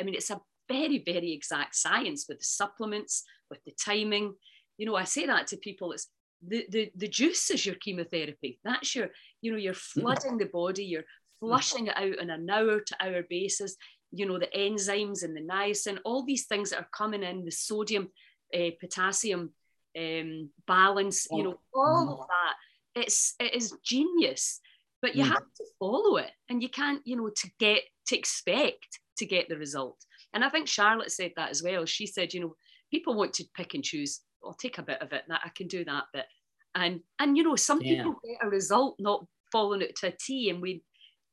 [0.00, 4.34] i mean it's a very very exact science with the supplements with the timing
[4.78, 6.08] you know i say that to people it's
[6.46, 8.58] the, the, the juice is your chemotherapy.
[8.64, 9.08] That's your,
[9.40, 10.00] you know, you're hmm.
[10.00, 11.04] flooding the body, you're
[11.40, 13.76] flushing it out on an hour to hour basis.
[14.12, 17.50] You know, the enzymes and the niacin, all these things that are coming in, the
[17.50, 18.10] sodium,
[18.54, 19.52] uh, potassium
[19.98, 22.54] um, balance, you know, all of that.
[22.94, 24.60] It's it is genius,
[25.02, 25.28] but you mm.
[25.28, 29.48] have to follow it, and you can't, you know, to get to expect to get
[29.48, 29.98] the result.
[30.32, 31.84] And I think Charlotte said that as well.
[31.84, 32.56] She said, you know,
[32.90, 34.20] people want to pick and choose.
[34.44, 35.22] I'll take a bit of it.
[35.28, 36.26] That I can do that bit,
[36.74, 37.96] and and you know, some yeah.
[37.96, 40.82] people get a result not following it to a T, and we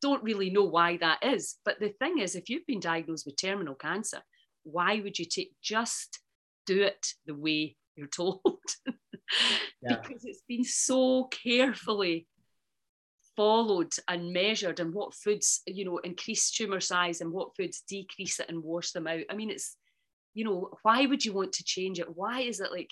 [0.02, 1.58] don't really know why that is.
[1.64, 4.22] But the thing is, if you've been diagnosed with terminal cancer,
[4.64, 6.20] why would you take just
[6.66, 8.42] do it the way you're told?
[9.82, 9.98] Yeah.
[9.98, 12.28] Because it's been so carefully
[13.36, 18.40] followed and measured and what foods, you know, increase tumor size and what foods decrease
[18.40, 19.22] it and wash them out.
[19.30, 19.78] I mean, it's,
[20.34, 22.16] you know, why would you want to change it?
[22.16, 22.90] Why is it like,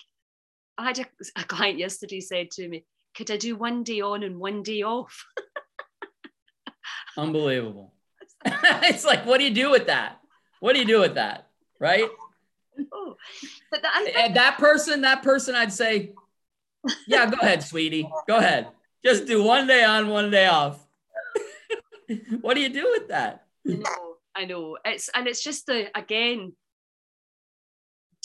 [0.78, 4.22] I had a, a client yesterday said to me, could I do one day on
[4.22, 5.24] and one day off?
[7.16, 7.92] Unbelievable.
[8.44, 10.20] it's like, what do you do with that?
[10.60, 11.48] What do you do with that?
[11.78, 12.08] Right?
[12.76, 13.14] No.
[13.70, 16.12] But that, eh, that person, that person, I'd say,
[17.06, 18.08] yeah, go ahead, sweetie.
[18.26, 18.68] Go ahead.
[19.04, 20.86] Just do one day on, one day off.
[22.40, 23.44] what do you do with that?
[23.66, 24.78] I know, I know.
[24.84, 26.52] It's and it's just the again,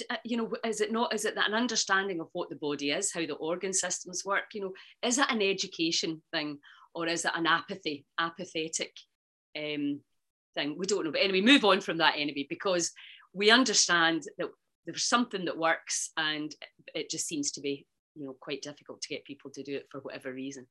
[0.10, 1.14] uh, you know, is it not?
[1.14, 4.46] Is it that an understanding of what the body is, how the organ systems work?
[4.54, 6.60] You know, is it an education thing,
[6.94, 8.94] or is it an apathy, apathetic
[9.58, 10.02] um,
[10.56, 10.76] thing?
[10.78, 11.12] We don't know.
[11.12, 12.92] But anyway, move on from that anyway, because
[13.34, 14.48] we understand that
[14.86, 16.54] there's something that works and
[16.94, 17.86] it just seems to be,
[18.16, 20.68] you know, quite difficult to get people to do it for whatever reason.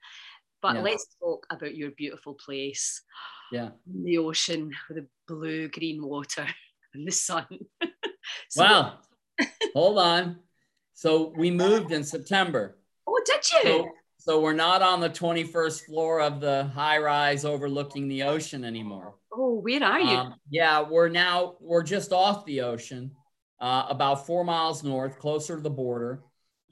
[0.63, 0.83] But yeah.
[0.83, 3.03] let's talk about your beautiful place.
[3.53, 3.71] Yeah.
[3.87, 6.47] The ocean with the blue green water
[6.95, 7.47] and the sun.
[8.49, 8.99] so wow.
[9.75, 10.39] Hold on.
[10.95, 12.79] So we moved in September.
[13.07, 13.63] Oh, did you?
[13.63, 13.89] So
[14.25, 19.17] so we're not on the 21st floor of the high rise overlooking the ocean anymore.
[19.31, 20.17] Oh, where are you?
[20.17, 23.11] Um, yeah, we're now we're just off the ocean,
[23.61, 26.23] uh, about four miles north, closer to the border.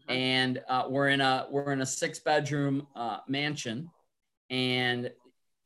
[0.09, 3.91] And uh, we're in a we're in a six bedroom uh, mansion,
[4.51, 5.11] and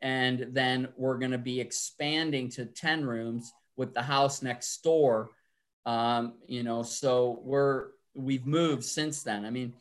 [0.03, 5.31] and then we're going to be expanding to 10 rooms with the house next door.
[5.87, 9.45] Um, you know, so we're we've moved since then.
[9.45, 9.73] I mean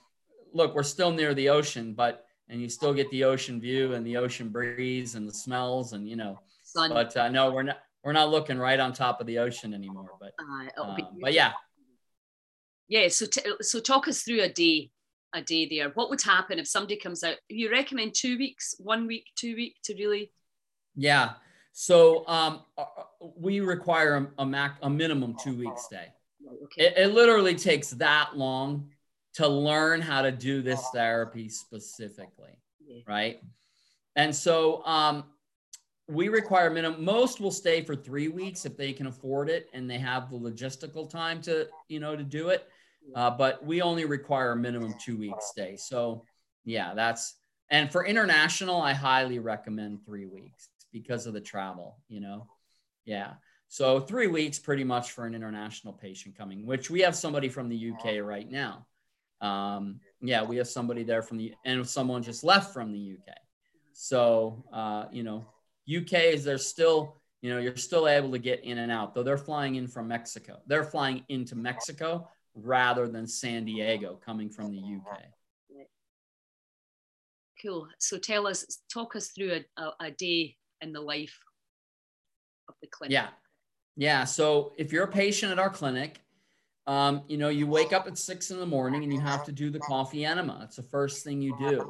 [0.55, 4.05] look, we're still near the ocean, but and you still get the ocean view and
[4.05, 6.39] the ocean breeze and the smells and you know.
[6.63, 6.89] Sun.
[6.89, 10.11] But uh, no, we're not we're not looking right on top of the ocean anymore.
[10.19, 11.51] But Uh, um, but yeah,
[12.87, 13.07] yeah.
[13.07, 14.91] So t- so talk us through a day,
[15.33, 15.89] a day there.
[15.89, 17.35] What would happen if somebody comes out?
[17.49, 20.31] You recommend two weeks, one week, two week to really?
[20.95, 21.31] yeah.
[21.77, 22.61] So um,
[23.37, 26.07] we require a, a mac a minimum two week stay.
[26.63, 26.85] Okay.
[26.85, 28.89] It, it literally takes that long
[29.33, 32.57] to learn how to do this therapy specifically.
[32.85, 33.01] Yeah.
[33.07, 33.41] right?
[34.15, 35.25] And so um,
[36.07, 37.03] we require minimum.
[37.03, 40.37] Most will stay for three weeks if they can afford it and they have the
[40.37, 42.69] logistical time to, you know, to do it.
[43.13, 45.75] Uh, but we only require a minimum two week stay.
[45.77, 46.23] So
[46.63, 47.35] yeah, that's
[47.69, 51.97] and for international, I highly recommend three weeks because of the travel.
[52.07, 52.47] You know,
[53.05, 53.33] yeah.
[53.67, 57.69] So three weeks pretty much for an international patient coming, which we have somebody from
[57.69, 58.85] the UK right now.
[59.41, 63.35] Um, yeah, we have somebody there from the and someone just left from the UK.
[63.93, 65.45] So uh, you know,
[65.93, 69.23] UK is they're still you know you're still able to get in and out though
[69.23, 70.59] they're flying in from Mexico.
[70.67, 75.21] They're flying into Mexico rather than San Diego coming from the UK.
[77.61, 77.87] Cool.
[77.99, 81.37] So tell us, talk us through a, a, a day in the life
[82.67, 83.13] of the clinic.
[83.13, 83.27] Yeah.
[83.95, 84.23] Yeah.
[84.25, 86.19] So if you're a patient at our clinic,
[86.87, 89.51] um, you know, you wake up at six in the morning and you have to
[89.51, 90.61] do the coffee enema.
[90.63, 91.89] It's the first thing you do.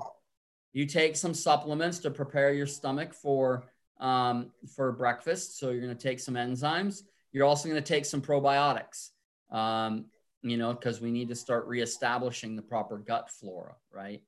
[0.71, 3.65] You take some supplements to prepare your stomach for
[3.99, 5.57] um, for breakfast.
[5.57, 7.03] So you're going to take some enzymes.
[7.31, 9.09] You're also going to take some probiotics.
[9.51, 10.05] Um,
[10.45, 14.21] you know, because we need to start reestablishing the proper gut flora, right?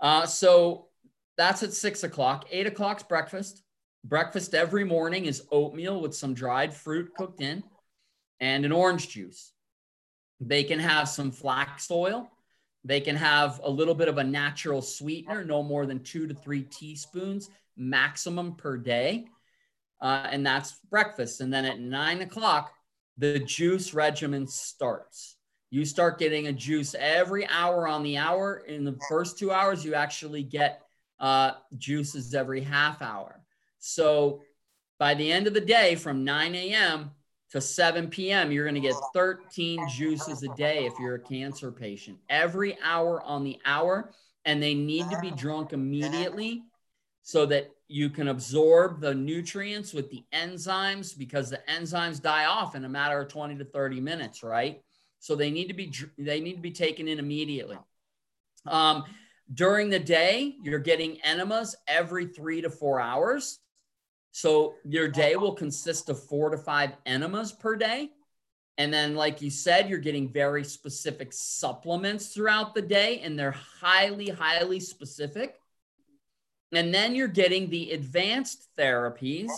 [0.00, 0.88] Uh, so
[1.36, 2.46] that's at six o'clock.
[2.50, 3.62] Eight o'clock's breakfast.
[4.04, 7.62] Breakfast every morning is oatmeal with some dried fruit cooked in
[8.40, 9.52] and an orange juice.
[10.40, 12.30] They can have some flax oil.
[12.84, 16.34] They can have a little bit of a natural sweetener, no more than two to
[16.34, 19.26] three teaspoons maximum per day.
[20.00, 21.40] Uh, and that's breakfast.
[21.40, 22.72] And then at nine o'clock,
[23.18, 25.36] the juice regimen starts.
[25.70, 28.62] You start getting a juice every hour on the hour.
[28.66, 30.82] In the first two hours, you actually get
[31.20, 33.42] uh, juices every half hour.
[33.78, 34.42] So
[34.98, 37.10] by the end of the day, from 9 a.m.
[37.50, 41.70] to 7 p.m., you're going to get 13 juices a day if you're a cancer
[41.70, 42.18] patient.
[42.30, 44.12] Every hour on the hour,
[44.44, 46.62] and they need to be drunk immediately
[47.28, 52.74] so that you can absorb the nutrients with the enzymes because the enzymes die off
[52.74, 54.80] in a matter of 20 to 30 minutes, right?
[55.18, 57.76] So they need to be they need to be taken in immediately.
[58.64, 59.04] Um,
[59.52, 63.58] during the day, you're getting enemas every three to four hours.
[64.30, 68.08] So your day will consist of four to five enemas per day.
[68.78, 73.50] And then, like you said, you're getting very specific supplements throughout the day, and they're
[73.82, 75.56] highly, highly specific.
[76.72, 79.50] And then you're getting the advanced therapies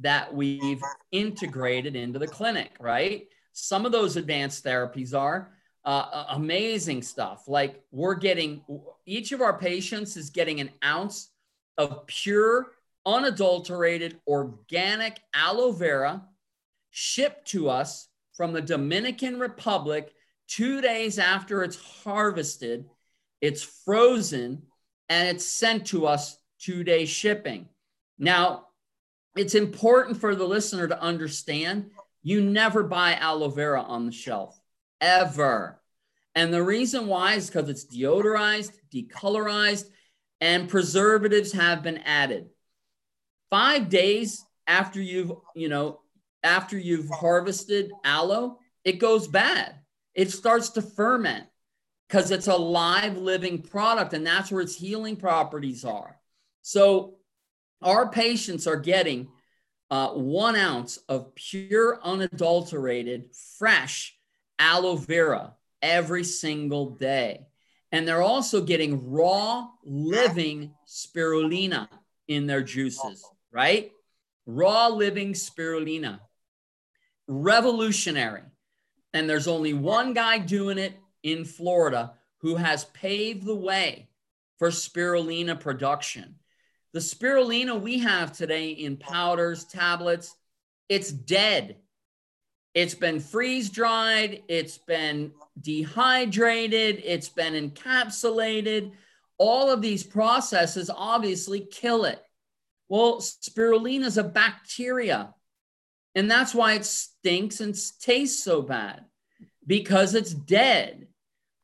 [0.00, 3.28] that we've integrated into the clinic, right?
[3.52, 5.52] Some of those advanced therapies are
[5.84, 7.48] uh, amazing stuff.
[7.48, 8.62] Like we're getting,
[9.06, 11.30] each of our patients is getting an ounce
[11.78, 12.72] of pure,
[13.04, 16.22] unadulterated, organic aloe vera
[16.90, 20.12] shipped to us from the Dominican Republic
[20.48, 22.86] two days after it's harvested.
[23.40, 24.62] It's frozen
[25.10, 27.68] and it's sent to us two day shipping.
[28.18, 28.68] Now,
[29.36, 31.90] it's important for the listener to understand
[32.22, 34.58] you never buy aloe vera on the shelf,
[35.00, 35.80] ever.
[36.34, 39.86] And the reason why is because it's deodorized, decolorized,
[40.40, 42.48] and preservatives have been added.
[43.50, 46.00] Five days after you've, you know,
[46.44, 49.74] after you've harvested aloe, it goes bad.
[50.14, 51.46] It starts to ferment
[52.10, 56.18] because it's a live living product and that's where its healing properties are.
[56.62, 57.18] So
[57.82, 59.28] our patients are getting
[59.92, 63.26] uh, one ounce of pure, unadulterated,
[63.58, 64.18] fresh
[64.58, 67.46] aloe vera every single day.
[67.92, 71.88] And they're also getting raw, living spirulina
[72.26, 73.92] in their juices, right?
[74.46, 76.18] Raw, living spirulina.
[77.28, 78.42] Revolutionary.
[79.12, 84.08] And there's only one guy doing it in Florida who has paved the way
[84.58, 86.36] for spirulina production.
[86.92, 90.34] The spirulina we have today in powders, tablets,
[90.88, 91.76] it's dead.
[92.74, 98.92] It's been freeze dried, it's been dehydrated, it's been encapsulated.
[99.38, 102.22] All of these processes obviously kill it.
[102.88, 105.34] Well, spirulina is a bacteria,
[106.14, 109.04] and that's why it stinks and tastes so bad
[109.66, 111.06] because it's dead.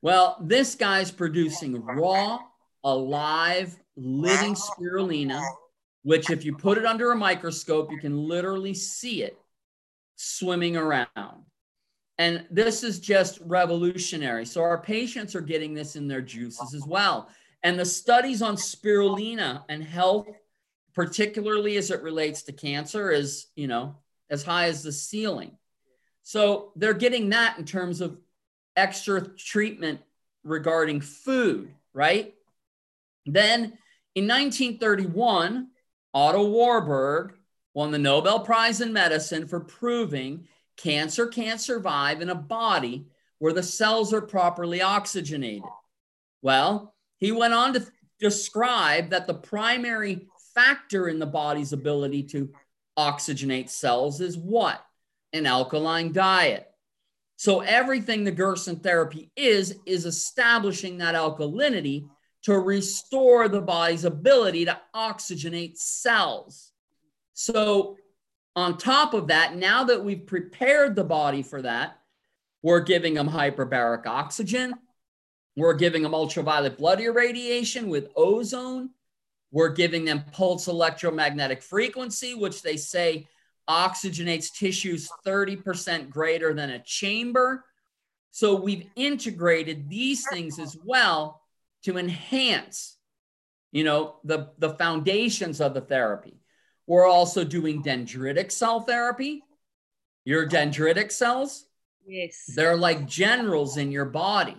[0.03, 2.39] Well, this guy's producing raw,
[2.85, 5.43] alive, living spirulina,
[6.03, 9.39] which, if you put it under a microscope, you can literally see it
[10.17, 11.45] swimming around.
[12.19, 14.47] And this is just revolutionary.
[14.47, 17.29] So, our patients are getting this in their juices as well.
[17.63, 20.29] And the studies on spirulina and health,
[20.95, 23.97] particularly as it relates to cancer, is, you know,
[24.31, 25.59] as high as the ceiling.
[26.23, 28.17] So, they're getting that in terms of
[28.77, 30.01] extra treatment
[30.45, 32.35] regarding food, right?
[33.25, 33.79] Then
[34.15, 35.69] in 1931,
[36.15, 37.35] Otto Warburg
[37.75, 40.47] won the Nobel Prize in Medicine for proving
[40.77, 43.07] cancer can't survive in a body
[43.39, 45.63] where the cells are properly oxygenated.
[46.43, 47.87] Well, he went on to
[48.19, 52.51] describe that the primary factor in the body's ability to
[52.99, 54.83] oxygenate cells is what?
[55.33, 56.71] An alkaline diet.
[57.37, 62.09] So everything the Gerson therapy is, is establishing that alkalinity
[62.45, 66.73] to restore the body's ability to oxygenate cells.
[67.35, 67.97] So
[68.55, 71.99] on top of that, now that we've prepared the body for that,
[72.63, 74.75] we're giving them hyperbaric oxygen.
[75.57, 78.91] We're giving them ultraviolet blood irradiation with ozone.
[79.51, 83.29] We're giving them pulse electromagnetic frequency, which they say
[83.69, 87.65] oxygenates tissues 30% greater than a chamber.
[88.31, 91.43] So we've integrated these things as well
[91.85, 92.97] to enhance,
[93.73, 96.41] you know, the, the foundations of the therapy.
[96.87, 99.43] We're also doing dendritic cell therapy.
[100.25, 101.67] Your dendritic cells,
[102.05, 104.57] yes, they're like generals in your body.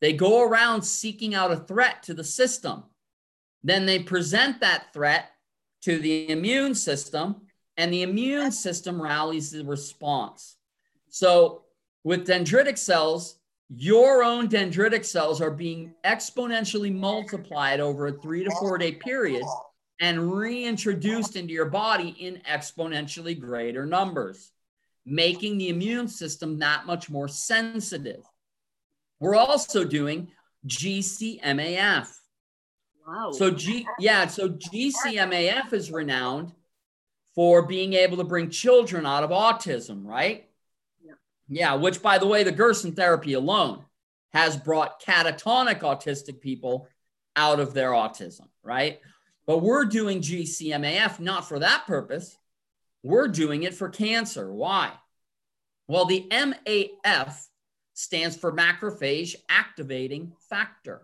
[0.00, 2.84] They go around seeking out a threat to the system.
[3.62, 5.30] Then they present that threat
[5.82, 7.42] to the immune system,
[7.76, 10.56] and the immune system rallies the response.
[11.08, 11.62] So,
[12.04, 13.36] with dendritic cells,
[13.74, 19.44] your own dendritic cells are being exponentially multiplied over a three to four day period
[20.00, 24.50] and reintroduced into your body in exponentially greater numbers,
[25.06, 28.22] making the immune system that much more sensitive.
[29.20, 30.32] We're also doing
[30.66, 32.08] GCMAF.
[33.06, 33.30] Wow.
[33.32, 36.52] So G yeah, so GCMAF is renowned
[37.34, 40.48] for being able to bring children out of autism, right?
[41.04, 41.12] Yeah.
[41.48, 43.84] yeah, which by the way, the Gerson therapy alone
[44.32, 46.88] has brought catatonic autistic people
[47.36, 49.00] out of their autism, right?
[49.46, 52.36] But we're doing GCMAF not for that purpose.
[53.02, 54.52] We're doing it for cancer.
[54.52, 54.92] Why?
[55.88, 57.34] Well, the MAF
[57.94, 61.02] stands for macrophage activating factor.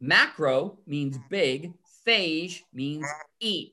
[0.00, 1.72] Macro means big,
[2.06, 3.06] phage means
[3.38, 3.72] eat.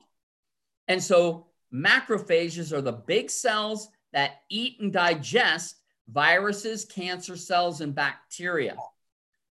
[0.86, 5.76] And so Macrophages are the big cells that eat and digest
[6.08, 8.76] viruses, cancer cells, and bacteria.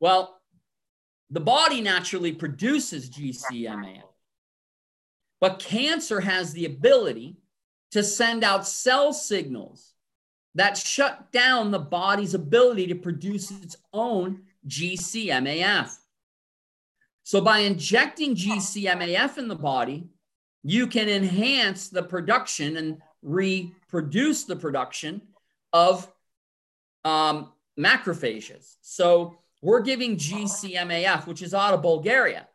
[0.00, 0.40] Well,
[1.30, 4.02] the body naturally produces GCMA,
[5.40, 7.36] but cancer has the ability
[7.90, 9.94] to send out cell signals
[10.54, 15.96] that shut down the body's ability to produce its own GCMAF.
[17.24, 20.08] So, by injecting GCMAF in the body,
[20.64, 25.20] you can enhance the production and reproduce the production
[25.72, 26.10] of
[27.04, 28.76] um, macrophages.
[28.80, 32.48] So we're giving GCMAF, which is out of Bulgaria.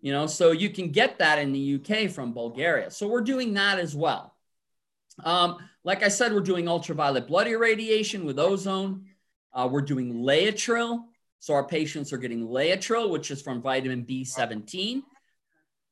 [0.00, 2.90] You know, so you can get that in the UK from Bulgaria.
[2.90, 4.34] So we're doing that as well.
[5.22, 9.06] Um, like I said, we're doing ultraviolet blood irradiation with ozone.
[9.52, 11.04] Uh, we're doing Laetrile.
[11.38, 15.02] So our patients are getting Laetrile, which is from vitamin B17.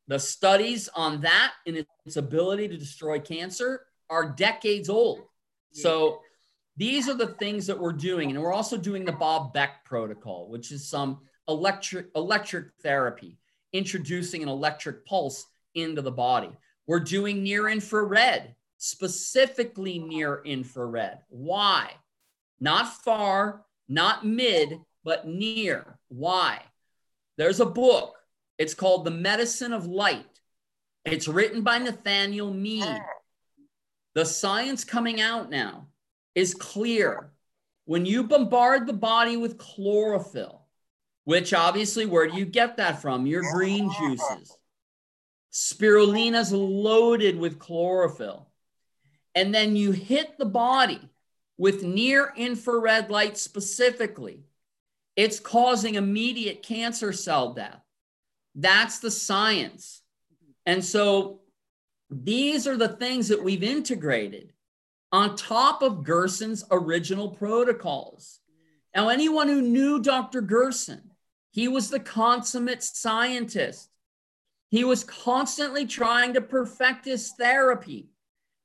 [0.08, 5.22] The studies on that and its ability to destroy cancer are decades old.
[5.72, 6.20] So
[6.76, 8.30] these are the things that we're doing.
[8.30, 13.38] And we're also doing the Bob Beck protocol, which is some electric electric therapy,
[13.72, 16.50] introducing an electric pulse into the body.
[16.86, 21.20] We're doing near infrared, specifically near infrared.
[21.28, 21.90] Why?
[22.60, 25.98] Not far, not mid, but near.
[26.08, 26.60] Why?
[27.38, 28.16] There's a book
[28.58, 30.26] it's called The Medicine of Light.
[31.04, 32.84] It's written by Nathaniel Mead.
[32.84, 33.00] Ah.
[34.14, 35.88] The science coming out now
[36.34, 37.32] is clear.
[37.84, 40.62] When you bombard the body with chlorophyll,
[41.24, 43.26] which obviously, where do you get that from?
[43.26, 44.56] Your green juices.
[45.52, 48.48] Spirulina is loaded with chlorophyll.
[49.34, 51.00] And then you hit the body
[51.58, 54.44] with near infrared light specifically.
[55.16, 57.80] It's causing immediate cancer cell death.
[58.54, 60.02] That's the science.
[60.66, 61.40] And so
[62.10, 64.52] these are the things that we've integrated
[65.10, 68.40] on top of Gerson's original protocols.
[68.94, 70.40] Now, anyone who knew Dr.
[70.40, 71.10] Gerson
[71.50, 73.90] He was the consummate scientist.
[74.70, 78.08] He was constantly trying to perfect his therapy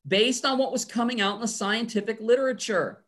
[0.07, 3.03] based on what was coming out in the scientific literature.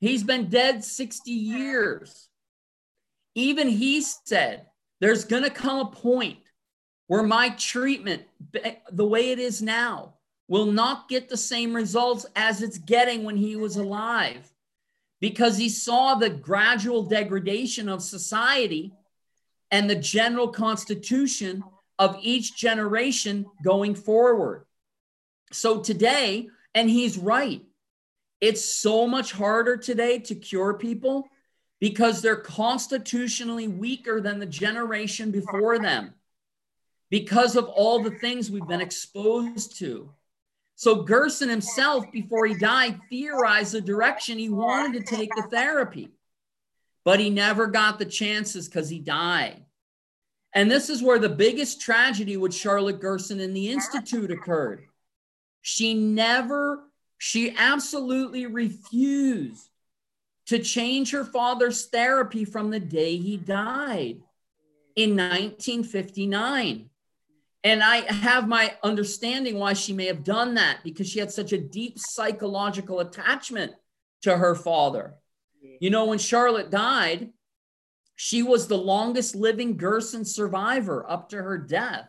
[0.00, 2.28] He's been dead 60 years.
[3.34, 4.66] Even he said,
[5.00, 6.38] there's going to come a point
[7.06, 8.22] where my treatment,
[8.90, 10.14] the way it is now,
[10.48, 14.52] will not get the same results as it's getting when he was alive
[15.20, 18.92] because he saw the gradual degradation of society
[19.70, 21.64] and the general constitution
[21.98, 24.66] of each generation going forward.
[25.52, 27.62] So today, and he's right,
[28.40, 31.28] it's so much harder today to cure people
[31.80, 36.14] because they're constitutionally weaker than the generation before them
[37.10, 40.10] because of all the things we've been exposed to.
[40.74, 46.10] So Gerson himself, before he died, theorized the direction he wanted to take the therapy,
[47.04, 49.62] but he never got the chances because he died.
[50.52, 54.86] And this is where the biggest tragedy with Charlotte Gerson and the Institute occurred.
[55.60, 56.84] She never,
[57.18, 59.68] she absolutely refused
[60.46, 64.22] to change her father's therapy from the day he died
[64.94, 66.88] in 1959.
[67.64, 71.52] And I have my understanding why she may have done that because she had such
[71.52, 73.72] a deep psychological attachment
[74.22, 75.14] to her father.
[75.80, 77.30] You know, when Charlotte died,
[78.14, 82.08] she was the longest living Gerson survivor up to her death.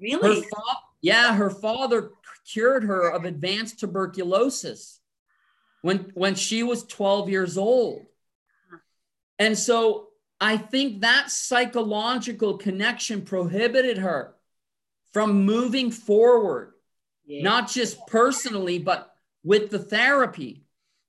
[0.00, 0.40] Really?
[0.40, 2.12] Her fa- yeah, her father
[2.50, 5.01] cured her of advanced tuberculosis
[5.82, 8.06] when when she was 12 years old.
[9.38, 10.08] And so
[10.40, 14.34] I think that psychological connection prohibited her
[15.12, 16.72] from moving forward,
[17.26, 17.42] yeah.
[17.42, 19.14] not just personally, but
[19.44, 20.64] with the therapy.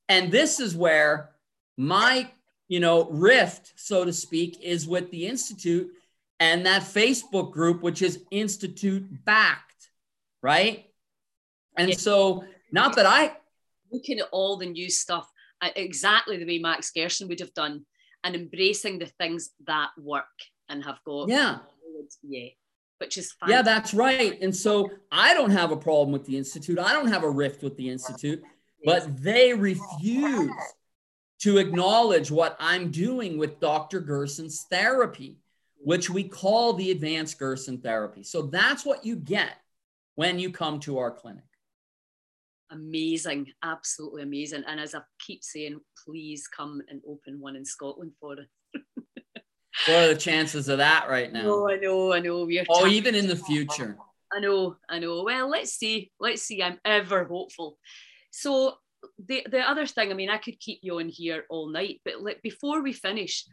[0.10, 1.32] And this is where
[1.78, 2.30] my,
[2.68, 5.92] you know, rift, so to speak, is with the Institute
[6.40, 9.90] and that Facebook group, which is Institute backed,
[10.42, 10.86] right?
[11.78, 11.96] And yeah.
[11.96, 13.36] so, not that I
[13.94, 15.30] looking at all the new stuff
[15.76, 17.86] exactly the way Max Gerson would have done
[18.26, 20.26] and embracing the things that work
[20.68, 21.60] and have got yeah
[22.22, 22.50] yeah
[23.04, 23.50] which is fine.
[23.50, 24.40] Yeah, that's right.
[24.42, 26.80] And so I don't have a problem with the Institute.
[26.80, 28.42] I don't have a rift with the Institute,
[28.86, 30.52] but they refuse
[31.42, 34.00] to acknowledge what I'm doing with Dr.
[34.00, 35.38] Gerson's therapy,
[35.80, 38.24] which we call the advanced Gerson therapy.
[38.24, 39.52] So that's what you get
[40.16, 41.44] when you come to our clinic.
[42.74, 44.64] Amazing, absolutely amazing.
[44.68, 48.48] And as I keep saying, please come and open one in Scotland for us.
[49.88, 51.46] What are the chances of that right now?
[51.46, 52.46] Oh, I know, I know.
[52.46, 53.98] We're oh, even in the future.
[54.32, 55.24] I know, I know.
[55.24, 56.12] Well, let's see.
[56.20, 56.62] Let's see.
[56.62, 57.80] I'm ever hopeful.
[58.32, 58.76] So
[59.18, 62.22] the the other thing, I mean, I could keep you on here all night, but
[62.22, 63.46] like before we finish,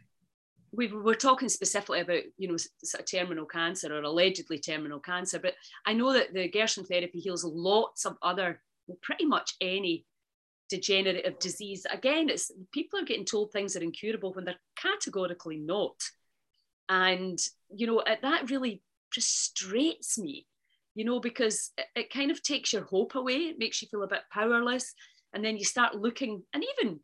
[0.71, 5.39] we were talking specifically about you know sort of terminal cancer or allegedly terminal cancer,
[5.39, 5.55] but
[5.85, 8.61] I know that the Gerson therapy heals lots of other,
[9.01, 10.05] pretty much any
[10.69, 11.85] degenerative disease.
[11.91, 16.01] Again, it's people are getting told things are incurable when they're categorically not.
[16.89, 17.39] And,
[17.73, 18.81] you know, that really
[19.13, 20.47] frustrates me,
[20.95, 23.35] you know, because it, it kind of takes your hope away.
[23.35, 24.93] It makes you feel a bit powerless.
[25.33, 26.99] And then you start looking, and even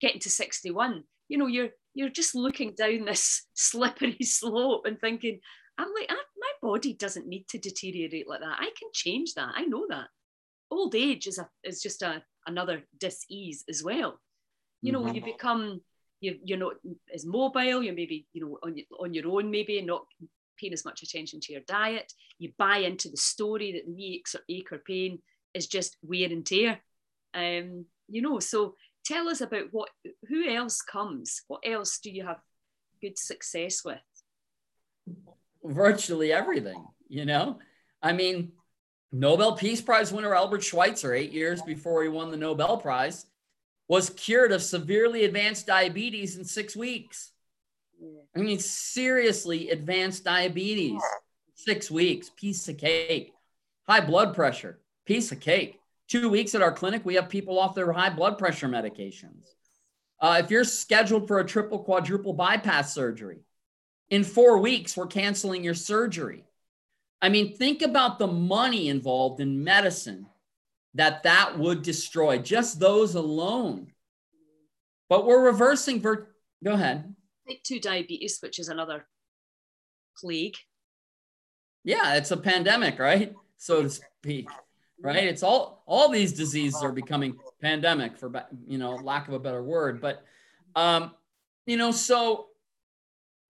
[0.00, 5.40] getting to 61, you know, you're you're just looking down this slippery slope and thinking,
[5.78, 8.58] I'm like, my body doesn't need to deteriorate like that.
[8.58, 9.52] I can change that.
[9.54, 10.08] I know that.
[10.72, 14.18] Old age is a is just a another dis-ease as well.
[14.80, 15.14] You know, mm-hmm.
[15.14, 15.80] you become
[16.22, 16.74] you, you're not
[17.12, 20.06] as mobile, you're maybe, you know, on, on your own, maybe not
[20.58, 22.12] paying as much attention to your diet.
[22.38, 25.18] You buy into the story that the aches or ache or pain
[25.52, 26.80] is just wear and tear.
[27.34, 29.90] Um, you know, so tell us about what
[30.28, 31.42] who else comes?
[31.48, 32.38] What else do you have
[33.00, 33.98] good success with?
[35.64, 37.58] Virtually everything, you know.
[38.00, 38.52] I mean,
[39.12, 43.26] Nobel Peace Prize winner Albert Schweitzer, eight years before he won the Nobel Prize,
[43.86, 47.32] was cured of severely advanced diabetes in six weeks.
[48.34, 51.02] I mean, seriously, advanced diabetes,
[51.54, 53.34] six weeks, piece of cake.
[53.86, 55.78] High blood pressure, piece of cake.
[56.08, 59.44] Two weeks at our clinic, we have people off their high blood pressure medications.
[60.20, 63.40] Uh, if you're scheduled for a triple quadruple bypass surgery,
[64.08, 66.44] in four weeks, we're canceling your surgery.
[67.22, 70.26] I mean, think about the money involved in medicine
[70.94, 73.92] that that would destroy, just those alone.
[75.08, 76.00] But we're reversing.
[76.00, 76.28] Ver-
[76.64, 77.14] Go ahead.
[77.48, 79.06] Type 2 diabetes, which is another
[80.18, 80.56] plague.
[81.84, 83.34] Yeah, it's a pandemic, right?
[83.56, 84.48] So to speak,
[85.00, 85.24] right?
[85.24, 88.30] It's all all these diseases are becoming pandemic for
[88.66, 90.24] you know lack of a better word, but
[90.76, 91.12] um,
[91.66, 92.48] you know, so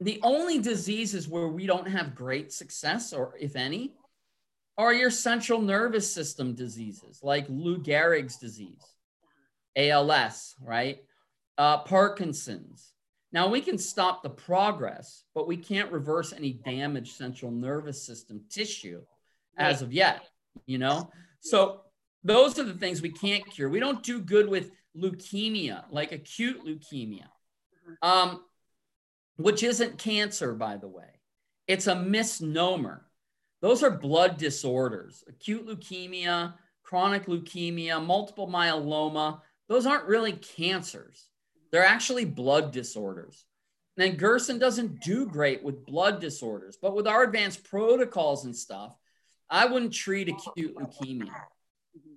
[0.05, 3.95] the only diseases where we don't have great success, or if any,
[4.79, 8.83] are your central nervous system diseases like Lou Gehrig's disease,
[9.77, 10.99] ALS, right?
[11.59, 12.93] Uh, Parkinson's.
[13.33, 18.43] Now we can stop the progress, but we can't reverse any damaged central nervous system
[18.51, 19.03] tissue
[19.57, 20.27] as of yet,
[20.67, 21.11] you know?
[21.41, 21.83] So
[22.25, 23.69] those are the things we can't cure.
[23.69, 27.27] We don't do good with leukemia, like acute leukemia,
[28.03, 28.43] um,
[29.37, 31.21] which isn't cancer, by the way.
[31.67, 33.07] It's a misnomer.
[33.61, 39.41] Those are blood disorders, acute leukemia, chronic leukemia, multiple myeloma.
[39.69, 41.29] Those aren't really cancers.
[41.71, 43.47] They're actually blood disorders.
[43.97, 48.97] And Gerson doesn't do great with blood disorders, but with our advanced protocols and stuff,
[49.51, 51.31] I wouldn't treat acute leukemia.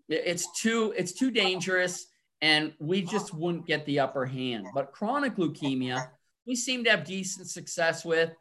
[0.07, 2.07] It's too it's too dangerous,
[2.41, 4.67] and we just wouldn't get the upper hand.
[4.73, 6.09] But chronic leukemia,
[6.45, 8.31] we seem to have decent success with.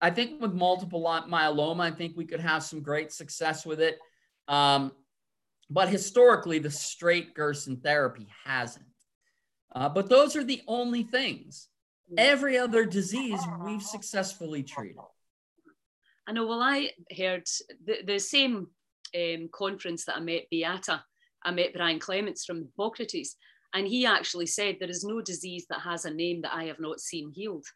[0.00, 3.98] I think with multiple myeloma, I think we could have some great success with it.
[4.46, 4.92] Um,
[5.70, 8.86] but historically, the straight Gerson therapy hasn't.
[9.74, 11.68] Uh, but those are the only things.
[12.16, 14.96] Every other disease we've successfully treated.
[16.26, 16.46] I know.
[16.46, 17.44] Well, I heard
[17.84, 18.68] the, the same
[19.14, 21.02] um, conference that I met Beata.
[21.44, 23.36] I met Brian Clements from Hippocrates,
[23.74, 26.80] and he actually said there is no disease that has a name that I have
[26.80, 27.66] not seen healed.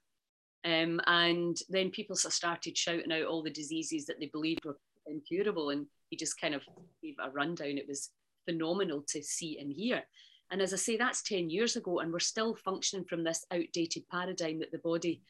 [0.64, 5.70] Um, and then people started shouting out all the diseases that they believed were incurable.
[5.70, 6.62] And he just kind of
[7.02, 7.78] gave a rundown.
[7.78, 8.10] It was
[8.48, 10.02] phenomenal to see and hear.
[10.50, 14.08] And as I say, that's 10 years ago, and we're still functioning from this outdated
[14.10, 15.22] paradigm that the body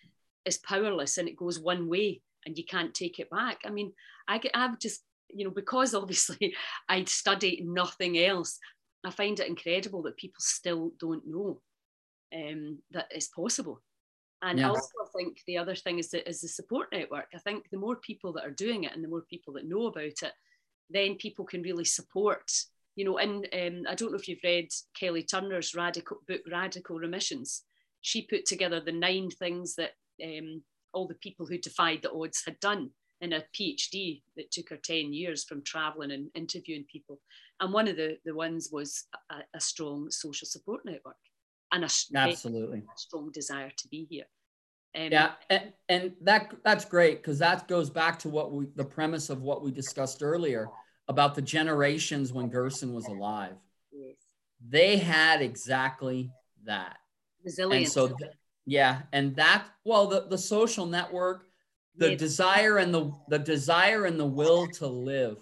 [0.44, 3.60] is powerless and it goes one way and you can't take it back.
[3.64, 3.92] I mean,
[4.26, 6.54] I, I've just, you know, because obviously
[6.88, 8.58] I'd studied nothing else,
[9.04, 11.60] I find it incredible that people still don't know
[12.34, 13.82] um, that it's possible.
[14.42, 17.26] And also, I think the other thing is the, is the support network.
[17.32, 19.86] I think the more people that are doing it and the more people that know
[19.86, 20.32] about it,
[20.90, 22.50] then people can really support.
[22.96, 26.98] You know, and um, I don't know if you've read Kelly Turner's radical book, Radical
[26.98, 27.62] Remissions.
[28.00, 29.92] She put together the nine things that
[30.22, 32.90] um, all the people who defied the odds had done
[33.20, 37.20] in a PhD that took her 10 years from traveling and interviewing people.
[37.62, 41.16] And one of the, the ones was a, a strong social support network
[41.70, 44.24] and a, absolutely a strong desire to be here.
[44.96, 48.84] Um, yeah, and, and that that's great because that goes back to what we the
[48.84, 50.68] premise of what we discussed earlier
[51.06, 53.54] about the generations when Gerson was alive.
[53.92, 54.16] Yes.
[54.68, 56.30] They had exactly
[56.64, 56.98] that.
[57.44, 57.86] Resilience.
[57.86, 58.32] And so, th-
[58.66, 61.46] yeah, and that well, the the social network,
[61.96, 62.18] the yes.
[62.18, 65.38] desire and the the desire and the will to live.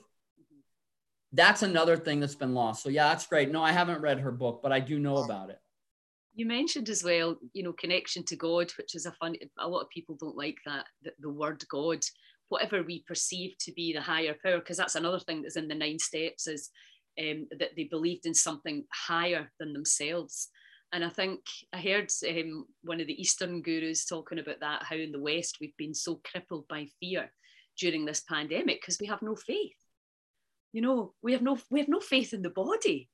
[1.32, 2.82] That's another thing that's been lost.
[2.82, 3.50] So yeah, that's great.
[3.50, 5.60] No, I haven't read her book, but I do know about it
[6.34, 9.34] you mentioned as well, you know, connection to God, which is a fun.
[9.58, 12.00] A lot of people don't like that the, the word God,
[12.48, 15.74] whatever we perceive to be the higher power, because that's another thing that's in the
[15.74, 16.70] nine steps is
[17.20, 20.48] um, that they believed in something higher than themselves.
[20.92, 21.40] And I think
[21.72, 25.58] I heard um, one of the Eastern gurus talking about that, how in the West
[25.60, 27.30] we've been so crippled by fear
[27.78, 29.76] during this pandemic because we have no faith.
[30.72, 33.08] You know, we have no we have no faith in the body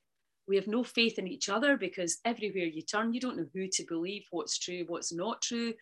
[0.48, 3.68] we have no faith in each other because everywhere you turn, you don't know who
[3.68, 5.74] to believe, what's true, what's not true.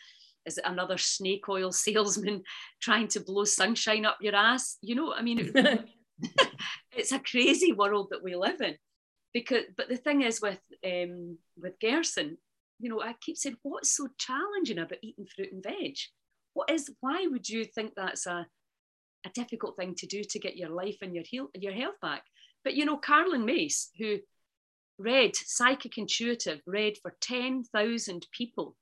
[0.46, 2.42] Is it another snake oil salesman
[2.80, 4.78] trying to blow sunshine up your ass?
[4.80, 5.52] You know, I mean,
[6.92, 8.76] it's a crazy world that we live in.
[9.32, 12.38] Because, but the thing is with um, with Gerson,
[12.78, 15.96] you know, I keep saying, what's so challenging about eating fruit and veg?
[16.52, 16.88] What is?
[17.00, 18.46] Why would you think that's a
[19.24, 22.22] a difficult thing to do to get your life and your heal, your health back?
[22.62, 24.18] But you know, Caroline Myss, who
[24.98, 28.76] read Psychic Intuitive, read for 10,000 people.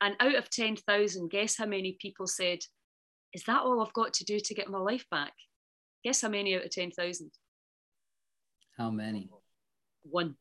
[0.00, 2.58] And out of 10,000, guess how many people said,
[3.32, 5.32] Is that all I've got to do to get my life back?
[6.04, 7.30] Guess how many out of 10,000?
[8.76, 9.28] How many?
[10.02, 10.36] One.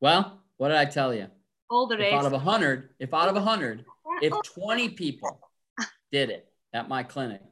[0.00, 1.28] Well, what did I tell you?
[1.70, 2.12] All the rest.
[2.12, 3.86] If out of a hundred, if out of a hundred,
[4.20, 5.40] if 20 people
[6.14, 7.42] did it at my clinic,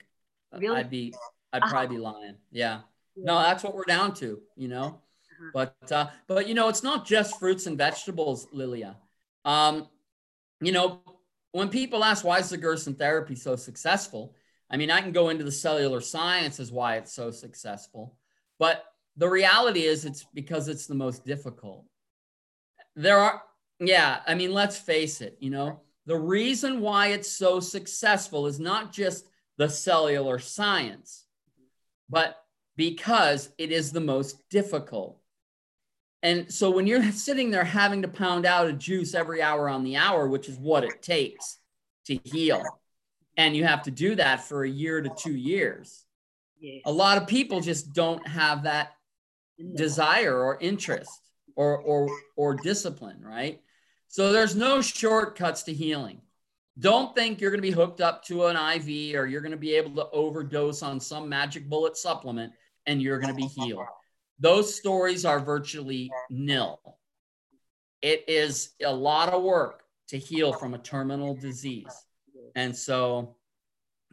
[0.56, 0.76] really?
[0.76, 1.12] I'd be,
[1.52, 2.36] I'd probably be lying.
[2.52, 2.82] Yeah.
[3.16, 4.84] No that's what we're down to you know?
[4.84, 5.50] Uh-huh.
[5.52, 8.96] but uh, but you know it's not just fruits and vegetables lilia.
[9.44, 9.88] Um,
[10.60, 11.00] you know
[11.50, 14.36] when people ask why is the gerson therapy so successful?
[14.70, 18.16] I mean i can go into the cellular science sciences why it's so successful
[18.60, 18.84] but
[19.16, 21.84] the reality is it's because it's the most difficult.
[22.94, 23.42] There are
[23.80, 28.58] yeah i mean let's face it you know the reason why it's so successful is
[28.58, 29.26] not just
[29.58, 31.22] the cellular science
[32.12, 32.36] but
[32.76, 35.18] because it is the most difficult.
[36.22, 39.82] and so when you're sitting there having to pound out a juice every hour on
[39.82, 41.58] the hour, which is what it takes
[42.06, 42.62] to heal,
[43.36, 46.04] and you have to do that for a year to two years,
[46.60, 46.82] yes.
[46.84, 48.92] a lot of people just don't have that
[49.74, 51.20] desire or interest
[51.56, 53.60] or or or discipline, right?
[54.12, 56.20] So there's no shortcuts to healing.
[56.78, 59.56] Don't think you're going to be hooked up to an IV or you're going to
[59.56, 62.52] be able to overdose on some magic bullet supplement
[62.84, 63.86] and you're going to be healed.
[64.38, 66.78] Those stories are virtually nil.
[68.02, 71.94] It is a lot of work to heal from a terminal disease.
[72.54, 73.36] And so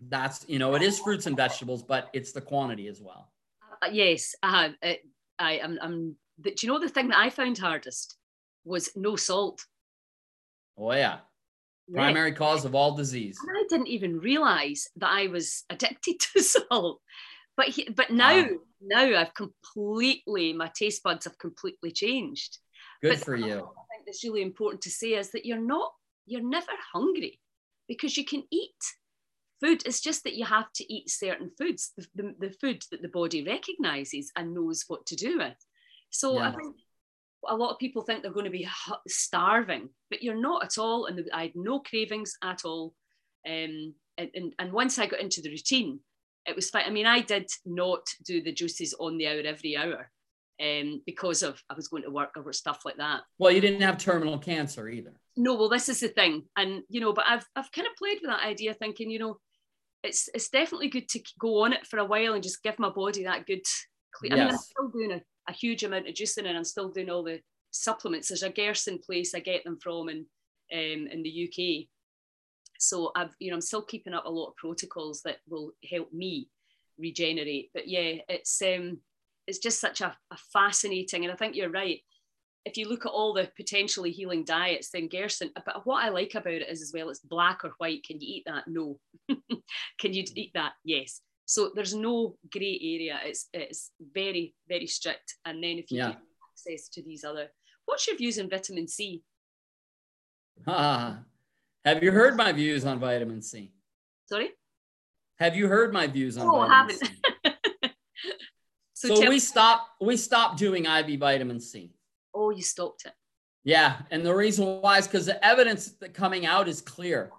[0.08, 3.34] that's, you know, it is fruits and vegetables, but it's the quantity as well.
[3.82, 5.00] Uh, yes, uh, I,
[5.38, 5.78] I am.
[5.82, 8.16] I'm, do you know the thing that I found hardest
[8.64, 9.66] was no salt?
[10.80, 11.19] Oh, yeah.
[11.91, 13.38] Primary cause of all disease.
[13.41, 17.01] And I didn't even realize that I was addicted to salt.
[17.57, 18.47] But he, but now wow.
[18.82, 22.57] now I've completely my taste buds have completely changed.
[23.01, 23.45] Good but for you.
[23.45, 25.91] I think that's really important to say is that you're not
[26.25, 27.41] you're never hungry
[27.88, 28.71] because you can eat
[29.59, 29.84] food.
[29.86, 33.09] It's just that you have to eat certain foods, the, the, the food that the
[33.09, 35.57] body recognizes and knows what to do with.
[36.11, 36.49] So yeah.
[36.49, 36.75] I think
[37.48, 38.68] a lot of people think they're going to be
[39.08, 41.06] starving, but you're not at all.
[41.06, 42.94] And I had no cravings at all.
[43.48, 46.00] Um, and, and, and once I got into the routine,
[46.46, 46.84] it was fine.
[46.86, 50.12] I mean, I did not do the juices on the hour every hour
[50.62, 53.22] um, because of I was going to work or stuff like that.
[53.38, 55.14] Well, you didn't have terminal cancer either.
[55.38, 58.20] No, well, this is the thing, and you know, but I've I've kind of played
[58.22, 59.38] with that idea, thinking, you know,
[60.04, 62.90] it's it's definitely good to go on it for a while and just give my
[62.90, 63.62] body that good.
[64.12, 64.32] Clean.
[64.32, 64.40] Yes.
[64.40, 67.10] I mean, I'm still doing a, a huge amount of juicing, and I'm still doing
[67.10, 67.40] all the
[67.72, 68.28] supplements.
[68.28, 70.26] There's a Gerson place I get them from in
[70.74, 71.88] um, in the UK.
[72.80, 76.12] So I've you know I'm still keeping up a lot of protocols that will help
[76.14, 76.50] me
[76.98, 77.72] regenerate.
[77.74, 79.00] But yeah, it's um
[79.48, 82.00] it's just such a, a fascinating, and I think you're right.
[82.66, 86.36] If you look at all the potentially healing diets, then Gerson, but what I like
[86.36, 88.04] about it is as well, it's black or white.
[88.04, 88.66] Can you eat that?
[88.68, 89.00] No.
[89.98, 90.74] Can you eat that?
[90.84, 91.22] Yes.
[91.50, 93.20] So there's no grey area.
[93.26, 95.34] It's it's very very strict.
[95.45, 96.10] And then if you yeah.
[96.10, 96.20] get
[96.52, 97.47] access to these other,
[97.86, 99.24] what's your views on vitamin C?
[100.68, 101.22] Ah,
[101.84, 103.72] have you heard my views on vitamin C?
[104.28, 104.52] Sorry.
[105.39, 106.45] Have you heard my views on?
[106.45, 107.06] Oh, vitamin haven't.
[107.08, 107.91] C?
[108.93, 109.89] so, so we stopped.
[110.00, 111.95] We stopped doing IV vitamin C.
[112.32, 113.14] Oh, you stopped it.
[113.64, 117.32] Yeah, and the reason why is because the evidence that coming out is clear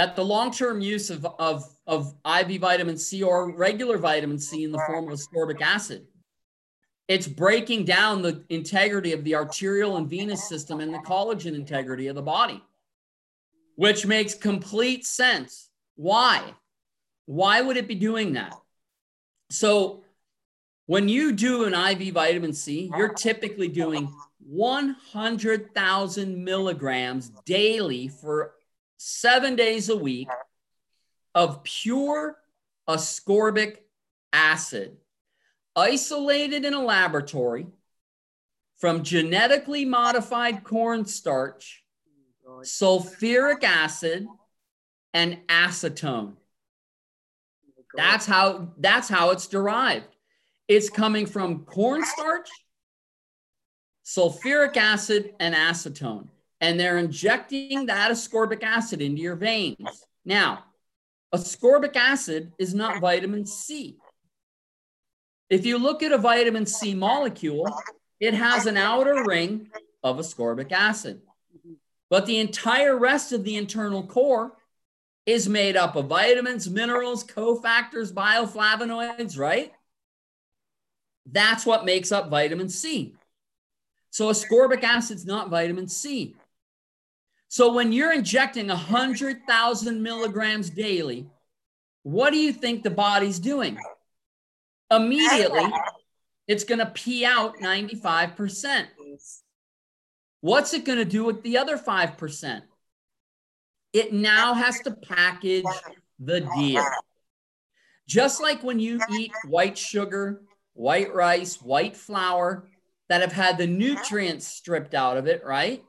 [0.00, 4.72] that the long-term use of, of, of IV vitamin C or regular vitamin C in
[4.72, 6.06] the form of ascorbic acid,
[7.06, 12.06] it's breaking down the integrity of the arterial and venous system and the collagen integrity
[12.06, 12.64] of the body,
[13.76, 15.68] which makes complete sense.
[15.96, 16.54] Why?
[17.26, 18.54] Why would it be doing that?
[19.50, 20.02] So
[20.86, 24.10] when you do an IV vitamin C, you're typically doing
[24.46, 28.54] 100,000 milligrams daily for
[29.02, 30.28] seven days a week
[31.34, 32.36] of pure
[32.86, 33.78] ascorbic
[34.30, 34.94] acid,
[35.74, 37.66] isolated in a laboratory
[38.76, 41.82] from genetically modified cornstarch,
[42.60, 44.26] sulfuric acid,
[45.14, 46.34] and acetone.
[47.94, 50.14] That's how that's how it's derived.
[50.68, 52.50] It's coming from cornstarch,
[54.04, 56.28] sulfuric acid, and acetone
[56.60, 60.04] and they're injecting that ascorbic acid into your veins.
[60.24, 60.64] Now,
[61.34, 63.96] ascorbic acid is not vitamin C.
[65.48, 67.66] If you look at a vitamin C molecule,
[68.20, 69.70] it has an outer ring
[70.02, 71.22] of ascorbic acid.
[72.08, 74.52] But the entire rest of the internal core
[75.26, 79.72] is made up of vitamins, minerals, cofactors, bioflavonoids, right?
[81.26, 83.14] That's what makes up vitamin C.
[84.10, 86.34] So ascorbic acid is not vitamin C.
[87.50, 91.26] So when you're injecting 100,000 milligrams daily,
[92.04, 93.76] what do you think the body's doing?
[94.88, 95.68] Immediately,
[96.46, 98.86] it's going to pee out 95%.
[100.42, 102.62] What's it going to do with the other 5%?
[103.92, 105.64] It now has to package
[106.20, 106.84] the deal.
[108.06, 110.42] Just like when you eat white sugar,
[110.74, 112.68] white rice, white flour
[113.08, 115.82] that have had the nutrients stripped out of it, right?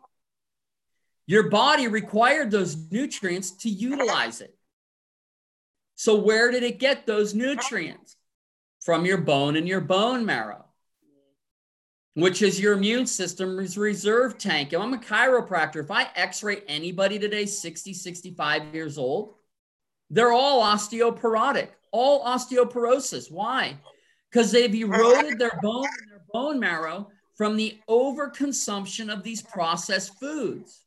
[1.28, 4.56] Your body required those nutrients to utilize it.
[5.96, 8.16] So, where did it get those nutrients?
[8.84, 10.66] From your bone and your bone marrow,
[12.16, 14.74] which is your immune system's reserve tank.
[14.74, 15.78] If I'm a chiropractor.
[15.78, 19.36] If I x ray anybody today, 60, 65 years old,
[20.10, 23.32] they're all osteoporotic, all osteoporosis.
[23.32, 23.78] Why?
[24.32, 30.20] Because they've eroded their bone and their bone marrow from the overconsumption of these processed
[30.20, 30.86] foods.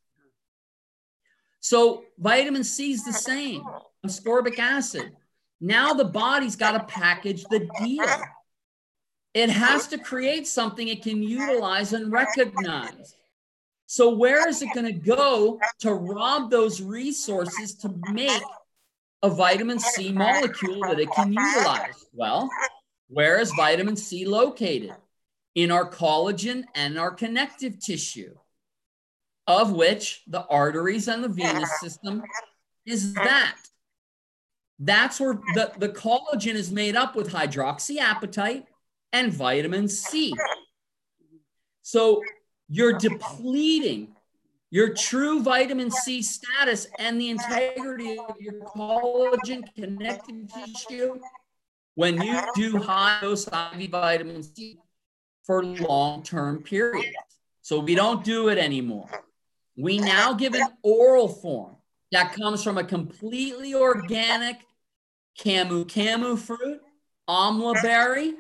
[1.65, 3.63] So vitamin C is the same,
[4.07, 5.17] ascorbic acid.
[5.63, 8.05] Now the body's got to package the deal.
[9.33, 13.17] It has to create something it can utilize and recognize.
[13.87, 18.43] So where is it going to go to rob those resources to make
[19.23, 22.05] a vitamin C molecule that it can utilize?
[22.13, 22.51] Well,
[23.09, 24.93] where is vitamin C located?
[25.55, 28.35] In our collagen and our connective tissue,
[29.47, 32.23] of which the arteries and the venous system
[32.87, 33.57] is that.
[34.79, 38.65] That's where the, the collagen is made up with hydroxyapatite
[39.13, 40.35] and vitamin C.
[41.83, 42.23] So
[42.69, 44.17] you're depleting
[44.71, 51.21] your true vitamin C status and the integrity of your collagen connective tissue
[51.95, 52.51] when you uh-huh.
[52.57, 54.79] do high dose IV vitamin C
[55.45, 57.15] for long term periods.
[57.63, 59.09] So we don't do it anymore.
[59.77, 61.77] We now give an oral form
[62.13, 64.57] that comes from a completely organic
[65.39, 66.81] camu camu fruit,
[67.29, 68.35] amla berry,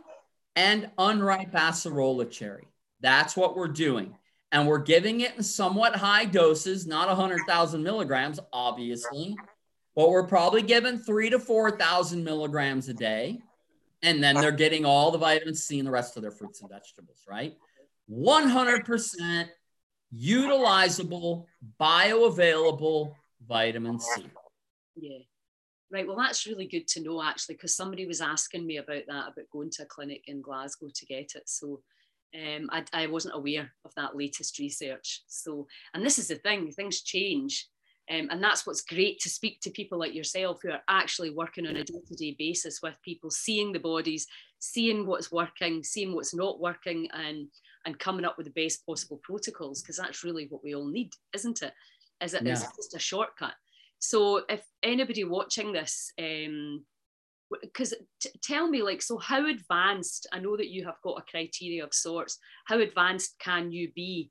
[0.54, 2.68] and unripe acerola cherry.
[3.00, 4.16] That's what we're doing.
[4.52, 9.36] And we're giving it in somewhat high doses, not 100,000 milligrams, obviously,
[9.96, 13.40] but we're probably giving three to 4,000 milligrams a day.
[14.02, 16.70] And then they're getting all the vitamin C and the rest of their fruits and
[16.70, 17.56] vegetables, right?
[18.08, 19.48] 100%
[20.12, 21.46] utilizable,
[21.80, 23.14] bioavailable
[23.46, 24.26] vitamin C.
[24.96, 25.18] Yeah.
[25.92, 26.06] Right.
[26.06, 29.50] Well, that's really good to know actually, because somebody was asking me about that, about
[29.52, 31.48] going to a clinic in Glasgow to get it.
[31.48, 31.82] So
[32.34, 35.22] um, I, I wasn't aware of that latest research.
[35.28, 37.68] So, and this is the thing, things change.
[38.10, 41.66] Um, and that's what's great to speak to people like yourself who are actually working
[41.66, 44.26] on a day to day basis with people, seeing the bodies,
[44.58, 47.48] seeing what's working, seeing what's not working, and,
[47.86, 51.12] and coming up with the best possible protocols, because that's really what we all need,
[51.34, 51.72] isn't it?
[52.22, 52.52] Is it, yeah.
[52.52, 53.54] is just a shortcut?
[53.98, 56.84] So, if anybody watching this, um,
[57.60, 61.30] because t- tell me like so how advanced i know that you have got a
[61.30, 64.30] criteria of sorts how advanced can you be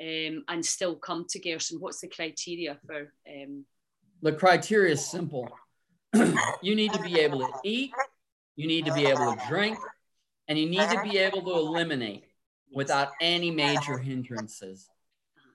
[0.00, 3.64] um, and still come to gerson what's the criteria for um...
[4.22, 5.48] the criteria is simple
[6.62, 7.92] you need to be able to eat
[8.56, 9.78] you need to be able to drink
[10.48, 12.24] and you need to be able to eliminate
[12.74, 14.88] without any major hindrances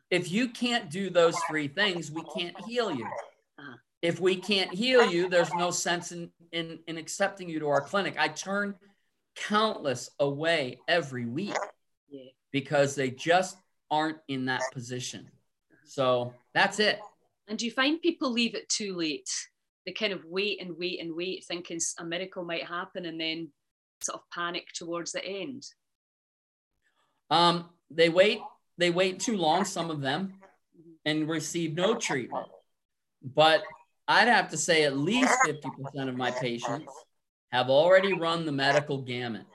[0.10, 3.08] if you can't do those three things we can't heal you
[3.60, 3.78] uh-huh.
[4.02, 7.82] if we can't heal you, there's no sense in, in, in accepting you to our
[7.82, 8.16] clinic.
[8.18, 8.76] I turn
[9.36, 11.56] countless away every week
[12.52, 13.58] because they just
[13.90, 15.30] aren't in that position.
[15.72, 15.78] Uh-huh.
[15.86, 17.00] So that's it.
[17.48, 19.30] And do you find people leave it too late?
[19.86, 23.52] They kind of wait and wait and wait, thinking a miracle might happen and then
[24.04, 25.64] sort of panic towards the end?
[27.30, 28.40] Um, they wait,
[28.78, 30.34] they wait too long, some of them,
[31.06, 32.48] and receive no treatment.
[33.24, 33.64] But
[34.08, 36.92] I'd have to say at least 50% of my patients
[37.52, 39.46] have already run the medical gamut.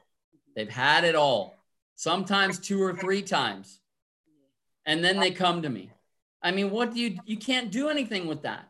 [0.54, 1.54] They've had it all,
[1.94, 3.80] sometimes two or three times.
[4.84, 5.90] And then they come to me.
[6.42, 8.68] I mean, what do you, you can't do anything with that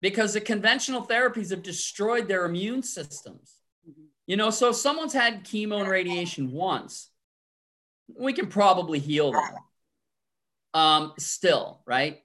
[0.00, 3.54] because the conventional therapies have destroyed their immune systems.
[4.26, 7.10] You know, so if someone's had chemo and radiation once,
[8.18, 9.54] we can probably heal them
[10.74, 12.20] um, still, right?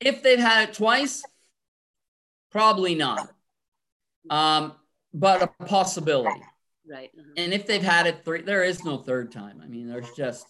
[0.00, 1.22] If they've had it twice,
[2.54, 3.28] Probably not.
[4.30, 4.74] Um,
[5.12, 6.40] but a possibility.
[6.88, 7.10] Right.
[7.18, 7.32] Uh-huh.
[7.36, 9.60] And if they've had it three, there is no third time.
[9.60, 10.46] I mean, there's just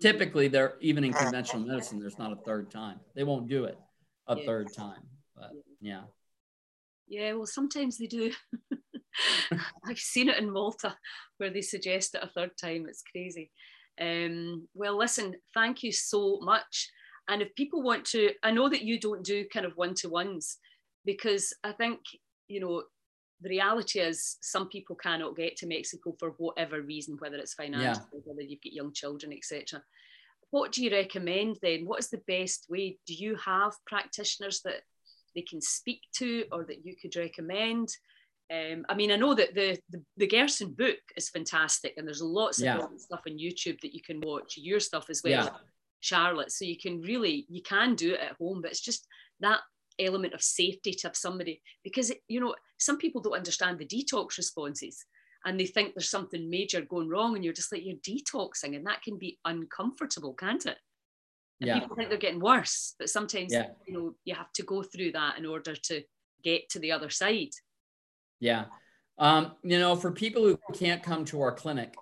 [0.00, 3.00] typically there even in conventional medicine, there's not a third time.
[3.14, 3.78] They won't do it
[4.26, 4.46] a yeah.
[4.46, 5.02] third time.
[5.36, 5.50] But
[5.82, 6.04] yeah.
[7.06, 8.32] Yeah, well, sometimes they do.
[9.86, 10.96] I've seen it in Malta
[11.36, 12.86] where they suggest it a third time.
[12.88, 13.50] It's crazy.
[14.02, 16.90] Um, well, listen, thank you so much.
[17.28, 20.08] And if people want to, I know that you don't do kind of one to
[20.08, 20.58] ones,
[21.04, 22.00] because I think,
[22.48, 22.82] you know,
[23.40, 28.04] the reality is some people cannot get to Mexico for whatever reason, whether it's financial,
[28.12, 28.20] yeah.
[28.24, 29.82] whether you've got young children, etc.
[30.50, 31.86] What do you recommend then?
[31.86, 32.98] What is the best way?
[33.06, 34.82] Do you have practitioners that
[35.34, 37.88] they can speak to or that you could recommend?
[38.52, 42.20] Um, I mean, I know that the, the, the Gerson book is fantastic, and there's
[42.20, 42.86] lots of yeah.
[42.98, 44.58] stuff on YouTube that you can watch.
[44.58, 45.48] Your stuff as well, yeah.
[46.00, 46.52] Charlotte.
[46.52, 49.06] So you can really you can do it at home, but it's just
[49.40, 49.60] that
[49.98, 54.38] element of safety to have somebody because you know some people don't understand the detox
[54.38, 55.04] responses
[55.44, 58.86] and they think there's something major going wrong and you're just like you're detoxing and
[58.86, 60.78] that can be uncomfortable can't it
[61.60, 61.78] and yeah.
[61.78, 63.66] people think they're getting worse but sometimes yeah.
[63.86, 66.02] you know you have to go through that in order to
[66.42, 67.50] get to the other side
[68.42, 68.66] yeah
[69.18, 71.94] um, you know for people who can't come to our clinic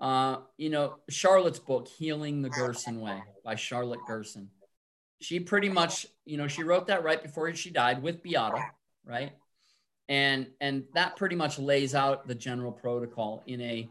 [0.00, 4.50] Uh, you know, Charlotte's book, Healing the Gerson Way by Charlotte Gerson.
[5.20, 8.66] She pretty much, you know, she wrote that right before she died with Beata,
[9.06, 9.32] right?
[10.08, 13.88] And and that pretty much lays out the general protocol in a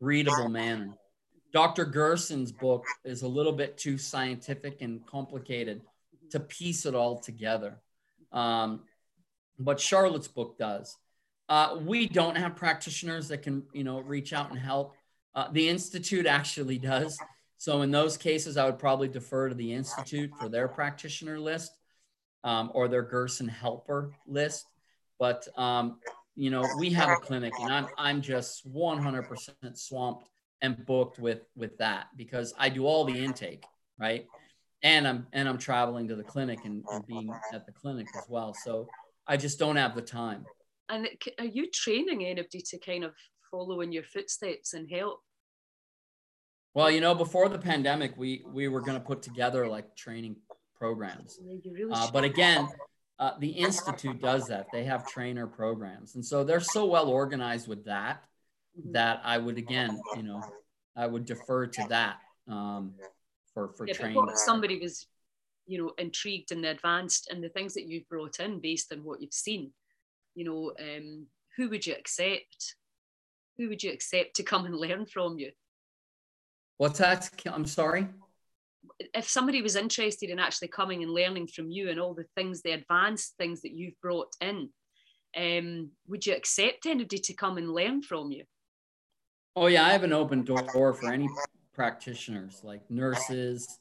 [0.00, 0.90] readable manner.
[1.52, 1.86] Dr.
[1.86, 5.82] Gerson's book is a little bit too scientific and complicated
[6.32, 7.80] to piece it all together.
[8.32, 8.84] Um,
[9.58, 10.98] but Charlotte's book does.
[11.48, 14.94] Uh, we don't have practitioners that can, you know, reach out and help.
[15.34, 17.18] Uh, the institute actually does.
[17.58, 21.72] So in those cases, I would probably defer to the institute for their practitioner list
[22.44, 24.66] um, or their Gerson helper list.
[25.18, 25.98] But um,
[26.34, 30.28] you know, we have a clinic, and I'm I'm just 100% swamped
[30.60, 33.64] and booked with with that because I do all the intake,
[33.98, 34.26] right?
[34.82, 38.24] And I'm and I'm traveling to the clinic and, and being at the clinic as
[38.28, 38.54] well.
[38.54, 38.86] So
[39.26, 40.44] I just don't have the time.
[40.88, 41.08] And
[41.38, 43.12] are you training anybody to kind of
[43.50, 45.20] follow in your footsteps and help?
[46.74, 50.36] Well, you know, before the pandemic, we we were going to put together like training
[50.76, 51.38] programs.
[51.64, 52.68] Really uh, but again,
[53.18, 54.66] uh, the institute does that.
[54.72, 58.24] They have trainer programs, and so they're so well organized with that
[58.78, 58.92] mm-hmm.
[58.92, 60.42] that I would again, you know,
[60.94, 62.16] I would defer to that
[62.46, 62.92] um,
[63.54, 64.28] for for yeah, training.
[64.34, 65.06] somebody was,
[65.66, 68.98] you know, intrigued in the advanced and the things that you've brought in based on
[68.98, 69.72] what you've seen
[70.36, 71.26] you know, um,
[71.56, 72.76] who would you accept?
[73.58, 75.50] Who would you accept to come and learn from you?
[76.76, 77.28] What's that?
[77.46, 78.06] I'm sorry.
[79.14, 82.62] If somebody was interested in actually coming and learning from you and all the things,
[82.62, 84.68] the advanced things that you've brought in,
[85.36, 88.44] um, would you accept anybody to come and learn from you?
[89.56, 91.28] Oh yeah, I have an open door for any
[91.72, 93.78] practitioners like nurses,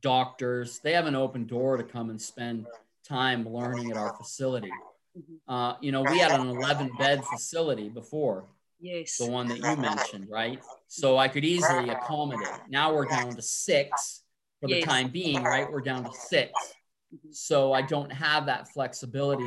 [0.00, 0.78] doctors.
[0.78, 2.66] They have an open door to come and spend
[3.04, 4.70] time learning at our facility.
[5.18, 5.52] Mm-hmm.
[5.52, 8.46] Uh, you know, we had an 11 bed facility before.
[8.80, 9.16] Yes.
[9.18, 10.60] The one that you mentioned, right?
[10.86, 12.48] So I could easily accommodate.
[12.68, 14.22] Now we're down to six
[14.60, 14.80] for yes.
[14.80, 15.70] the time being, right?
[15.70, 17.28] We're down to 6 mm-hmm.
[17.32, 19.44] So I don't have that flexibility,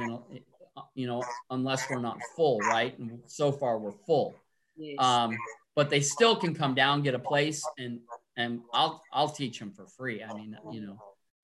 [0.96, 2.98] you know, unless we're not full, right?
[2.98, 4.36] And so far we're full.
[4.78, 4.98] Yes.
[5.00, 5.38] Um,
[5.76, 8.00] but they still can come down, get a place, and
[8.38, 10.24] and I'll I'll teach them for free.
[10.24, 10.94] I mean, you know.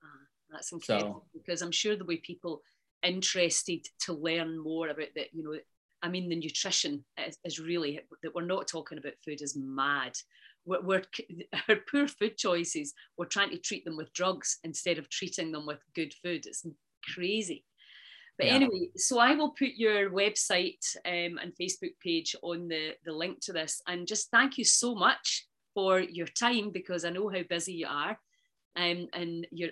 [0.03, 2.61] Uh, that's incredible so, because I'm sure the way people
[3.03, 5.57] interested to learn more about that, you know,
[6.01, 10.13] I mean, the nutrition is, is, really that we're not talking about food is mad.
[10.65, 11.03] We're, we're,
[11.69, 12.93] our poor food choices.
[13.17, 16.45] We're trying to treat them with drugs instead of treating them with good food.
[16.45, 16.65] It's
[17.13, 17.65] crazy.
[18.37, 18.53] But yeah.
[18.53, 23.39] anyway, so I will put your website um, and Facebook page on the, the link
[23.41, 23.81] to this.
[23.87, 27.87] And just thank you so much for your time because I know how busy you
[27.89, 28.19] are.
[28.75, 29.71] Um, and you're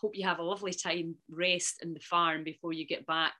[0.00, 3.34] hope you have a lovely time rest in the farm before you get back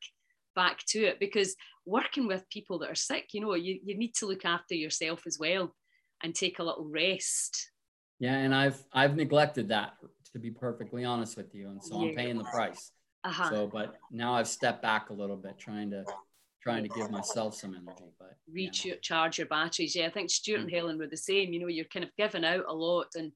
[0.55, 4.15] back to it because working with people that are sick you know you, you need
[4.15, 5.75] to look after yourself as well
[6.23, 7.71] and take a little rest
[8.19, 9.95] yeah and i've i've neglected that
[10.33, 12.09] to be perfectly honest with you and so yeah.
[12.09, 12.93] i'm paying the price
[13.25, 13.51] uh-huh.
[13.51, 16.05] so but now i've stepped back a little bit trying to
[16.63, 19.43] trying to give myself some energy but recharge yeah.
[19.43, 22.05] your batteries yeah i think stuart and helen were the same you know you're kind
[22.05, 23.33] of giving out a lot and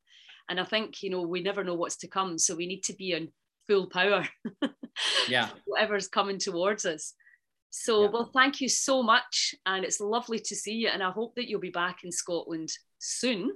[0.49, 2.39] and I think, you know, we never know what's to come.
[2.39, 3.29] So we need to be in
[3.67, 4.27] full power.
[5.29, 5.51] yeah.
[5.67, 7.15] Whatever's coming towards us.
[7.71, 8.09] So, yeah.
[8.09, 9.55] well, thank you so much.
[9.67, 10.89] And it's lovely to see you.
[10.89, 13.53] And I hope that you'll be back in Scotland soon.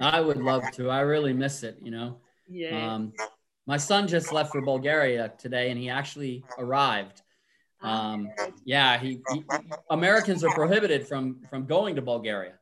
[0.00, 0.90] I would love to.
[0.90, 2.18] I really miss it, you know.
[2.48, 2.94] Yeah.
[2.94, 3.12] Um,
[3.66, 7.22] my son just left for Bulgaria today and he actually arrived.
[7.82, 8.30] Ah, um,
[8.64, 9.44] yeah, he, he
[9.90, 12.54] Americans are prohibited from from going to Bulgaria.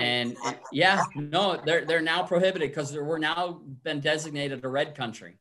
[0.00, 0.36] And
[0.72, 5.38] yeah, no, they're they're now prohibited because we're now been designated a red country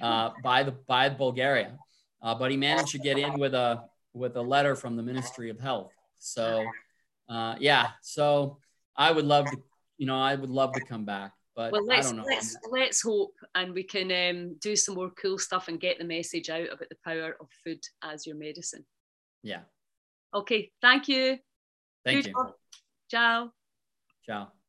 [0.00, 1.78] uh, by the by Bulgaria.
[2.22, 5.50] Uh, but he managed to get in with a with a letter from the Ministry
[5.50, 5.92] of Health.
[6.18, 6.64] So
[7.28, 8.58] uh, yeah, so
[8.96, 9.56] I would love to,
[9.98, 11.32] you know, I would love to come back.
[11.56, 15.68] But well, let's let's let's hope, and we can um, do some more cool stuff
[15.68, 18.84] and get the message out about the power of food as your medicine.
[19.42, 19.60] Yeah.
[20.34, 20.72] Okay.
[20.82, 21.38] Thank you.
[22.04, 22.54] Thank Good you.
[23.08, 23.52] Ciao.
[24.24, 24.63] Ciao.